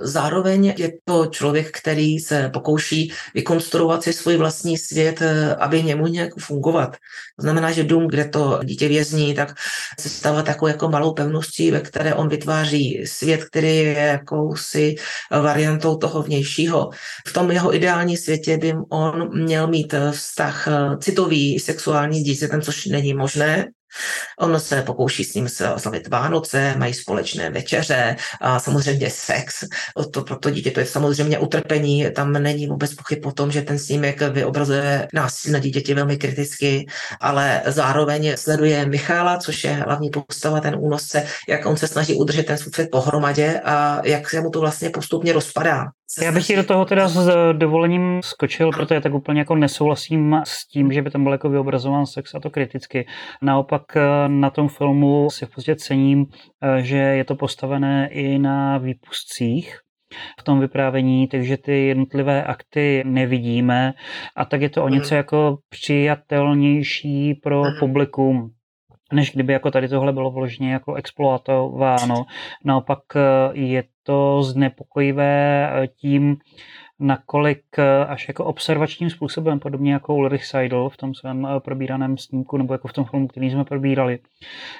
[0.00, 5.22] Zároveň je to člověk, který se pokouší vykonstruovat si svůj vlastní svět,
[5.58, 6.96] aby němu nějak fungovat.
[7.36, 9.54] To znamená, že dům, kde to dítě vězní, tak
[10.00, 14.94] se stává takovou jako malou pevností, ve které on vytváří svět, který je jakousi
[15.30, 16.90] variantou toho vnějšího.
[17.26, 20.68] V tom jeho ideální světě by on měl mít vztah
[21.00, 23.66] citový, sexuální s dítětem, což není možné,
[24.38, 29.64] On se pokouší s ním slavit Vánoce, mají společné večeře a samozřejmě sex.
[30.10, 33.62] To pro to dítě to je samozřejmě utrpení, tam není vůbec pochyb o tom, že
[33.62, 36.86] ten snímek vyobrazuje násilí na dítěti velmi kriticky,
[37.20, 42.46] ale zároveň sleduje Michála, což je hlavní postava, ten únosce, jak on se snaží udržet
[42.46, 45.86] ten svůj pohromadě a jak se mu to vlastně postupně rozpadá.
[46.22, 50.68] Já bych ti do toho teda s dovolením skočil, protože tak úplně jako nesouhlasím s
[50.68, 53.06] tím, že by tam byl jako vyobrazován sex a to kriticky.
[53.42, 56.26] Naopak eh, na tom filmu si v podstatě cením,
[56.62, 59.78] eh, že je to postavené i na výpustcích,
[60.40, 63.92] v tom vyprávění, takže ty jednotlivé akty nevidíme
[64.36, 65.16] a tak je to o něco mhm.
[65.16, 67.78] jako přijatelnější pro mhm.
[67.78, 68.50] publikum
[69.12, 72.24] než kdyby jako tady tohle bylo vložně jako exploatováno.
[72.64, 73.20] Naopak eh,
[73.52, 76.36] je to znepokojivé eh, tím,
[76.98, 82.56] nakolik eh, až jako observačním způsobem, podobně jako Ulrich Seidel v tom svém probíraném snímku,
[82.56, 84.18] nebo jako v tom filmu, který jsme probírali,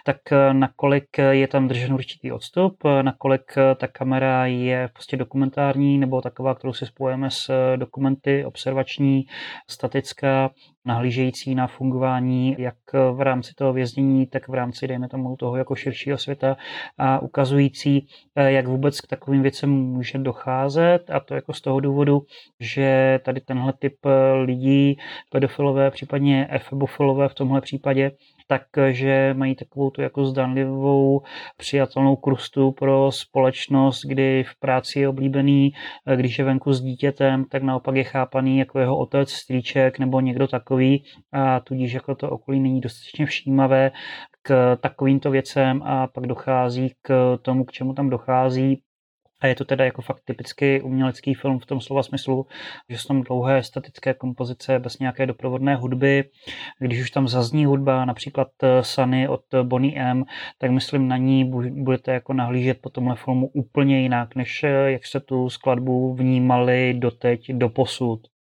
[0.04, 0.16] tak
[0.52, 6.72] nakolik je tam držen určitý odstup, nakolik ta kamera je prostě dokumentární, nebo taková, kterou
[6.72, 9.26] si spojíme s dokumenty observační,
[9.70, 10.50] statická,
[10.84, 12.74] nahlížející na fungování jak
[13.12, 16.56] v rámci toho věznění, tak v rámci, dejme tomu, toho jako širšího světa
[16.98, 18.06] a ukazující,
[18.36, 21.10] eh, jak vůbec k takovým věcem může docházet.
[21.10, 22.22] A to jako z toho důvodu,
[22.60, 24.96] že tady tenhle typ eh, lidí,
[25.30, 28.10] pedofilové, případně efebofilové v tomhle případě,
[28.46, 31.22] takže mají takovou tu jako zdanlivou
[31.56, 35.72] přijatelnou krustu pro společnost, kdy v práci je oblíbený,
[36.16, 40.48] když je venku s dítětem, tak naopak je chápaný jako jeho otec, strýček nebo někdo
[40.48, 41.04] takový.
[41.32, 43.90] A tudíž jako to okolí není dostatečně všímavé
[44.42, 48.82] k takovýmto věcem a pak dochází k tomu, k čemu tam dochází
[49.40, 52.46] a je to teda jako fakt typický umělecký film v tom slova smyslu,
[52.88, 56.24] že jsou tam dlouhé statické kompozice bez nějaké doprovodné hudby.
[56.78, 60.24] Když už tam zazní hudba, například eh, Sunny od Bonnie M,
[60.58, 65.06] tak myslím na ní budete jako nahlížet po tomhle filmu úplně jinak, než eh, jak
[65.06, 68.33] se tu skladbu vnímali doteď, do posud.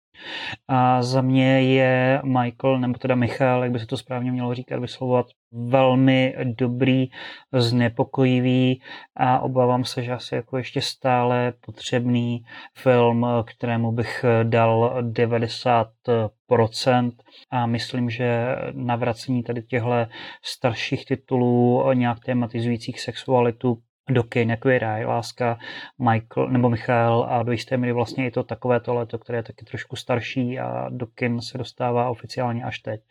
[0.68, 4.80] A za mě je Michael, nebo teda Michal, jak by se to správně mělo říkat,
[4.80, 7.08] vyslovovat, velmi dobrý,
[7.52, 8.82] znepokojivý
[9.18, 12.44] a obávám se, že asi jako ještě stále potřebný
[12.78, 17.12] film, kterému bych dal 90%
[17.52, 20.06] a myslím, že navracení tady těchto
[20.44, 23.78] starších titulů nějak tematizujících sexualitu
[24.10, 25.58] do kin, jako je Ráj, Láska,
[26.00, 29.44] Michael nebo Michal a do jisté míry vlastně je to takové to leto, které je
[29.44, 33.02] taky trošku starší a do kin se dostává oficiálně až teď.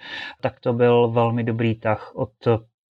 [0.41, 2.31] Tak to byl velmi dobrý tah od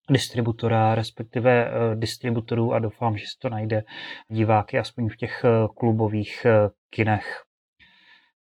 [0.09, 3.83] distributora, respektive uh, distributorů a doufám, že se to najde
[4.27, 7.43] diváky aspoň v těch uh, klubových uh, kinech.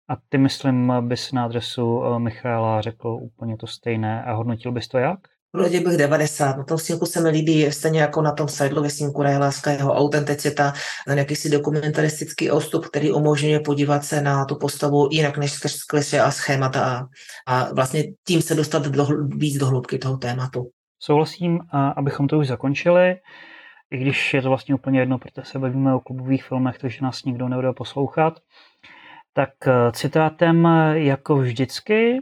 [0.09, 4.99] A ty, myslím, bys na adresu Michaela řekl úplně to stejné a hodnotil bys to
[4.99, 5.19] jak?
[5.57, 6.57] Lodě bych 90.
[6.57, 10.73] Na tom snímku se mi líbí stejně jako na tom Seidlově snímku Rajláska jeho autenticita,
[11.07, 16.21] ten jakýsi dokumentaristický ostup, který umožňuje podívat se na tu postavu jinak než skrz kliše
[16.21, 17.07] a schémata a,
[17.47, 20.71] a vlastně tím se dostat do, víc do hloubky toho tématu.
[21.01, 23.17] Souhlasím, a abychom to už zakončili,
[23.91, 27.25] i když je to vlastně úplně jedno, protože se bavíme o klubových filmech, takže nás
[27.25, 28.41] nikdo nebude poslouchat,
[29.33, 32.21] tak eh, citátem jako vždycky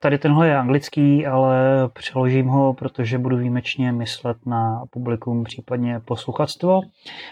[0.00, 6.80] Tady tenhle je anglický, ale přeložím ho, protože budu výjimečně myslet na publikum, případně posluchačstvo.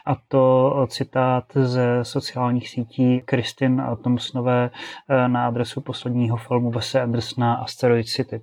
[0.06, 4.70] A to citát ze sociálních sítí Kristin Thompsonové
[5.08, 8.40] eh, na adresu posledního filmu Wese Andersona Asteroid City.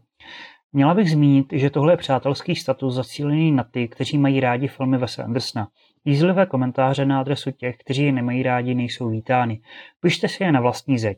[0.73, 4.97] Měla bych zmínit, že tohle je přátelský status zacílený na ty, kteří mají rádi filmy
[4.97, 5.67] Wese Andersona.
[6.05, 9.61] Jízlivé komentáře na adresu těch, kteří je nemají rádi, nejsou vítány.
[10.01, 11.17] Pište si je na vlastní zeď.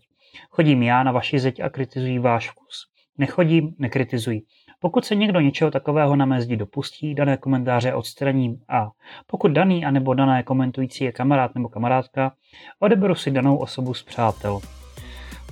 [0.49, 2.95] Chodím já na vaši zeď a kritizuji váš vkus.
[3.18, 4.41] Nechodím, nekritizuji.
[4.80, 8.88] Pokud se někdo něčeho takového na mé zdi dopustí, dané komentáře odstraním a
[9.28, 12.32] pokud daný anebo dané komentující je kamarád nebo kamarádka,
[12.80, 14.59] odeberu si danou osobu z přátel.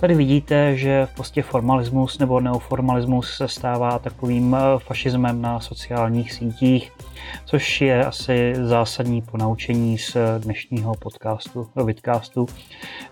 [0.03, 6.33] Tady vidíte, že v prostě formalismus nebo neoformalismus se stává takovým eh, fašismem na sociálních
[6.33, 6.91] sítích,
[7.45, 12.45] což je asi zásadní ponaučení z dnešního podcastu, vidcastu.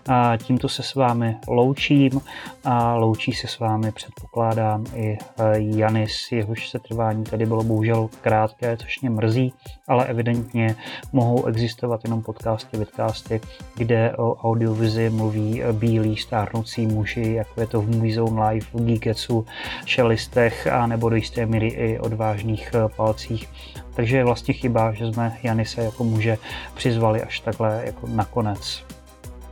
[0.08, 2.20] A tímto se s vámi loučím
[2.64, 8.08] a loučí se s vámi, předpokládám, i eh, Janis, jehož se trvání tady bylo bohužel
[8.20, 9.52] krátké, což mě mrzí,
[9.88, 10.76] ale evidentně
[11.12, 13.40] mohou existovat jenom podcasty, vidcasty,
[13.76, 18.66] kde o audiovizi mluví bílí stárnoucí pracující muži, jako je to v Movie Zone Live,
[18.74, 19.46] v Geeketsu,
[19.84, 23.48] Šelistech a nebo do jisté míry i odvážných eh, palcích.
[23.94, 26.38] Takže je vlastně chyba, že jsme Janise jako muže
[26.74, 28.84] přizvali až takhle jako nakonec.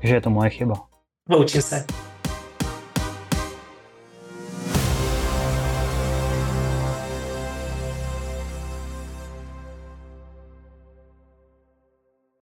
[0.00, 0.74] Takže je to moje chyba.
[1.28, 2.09] Loučím se.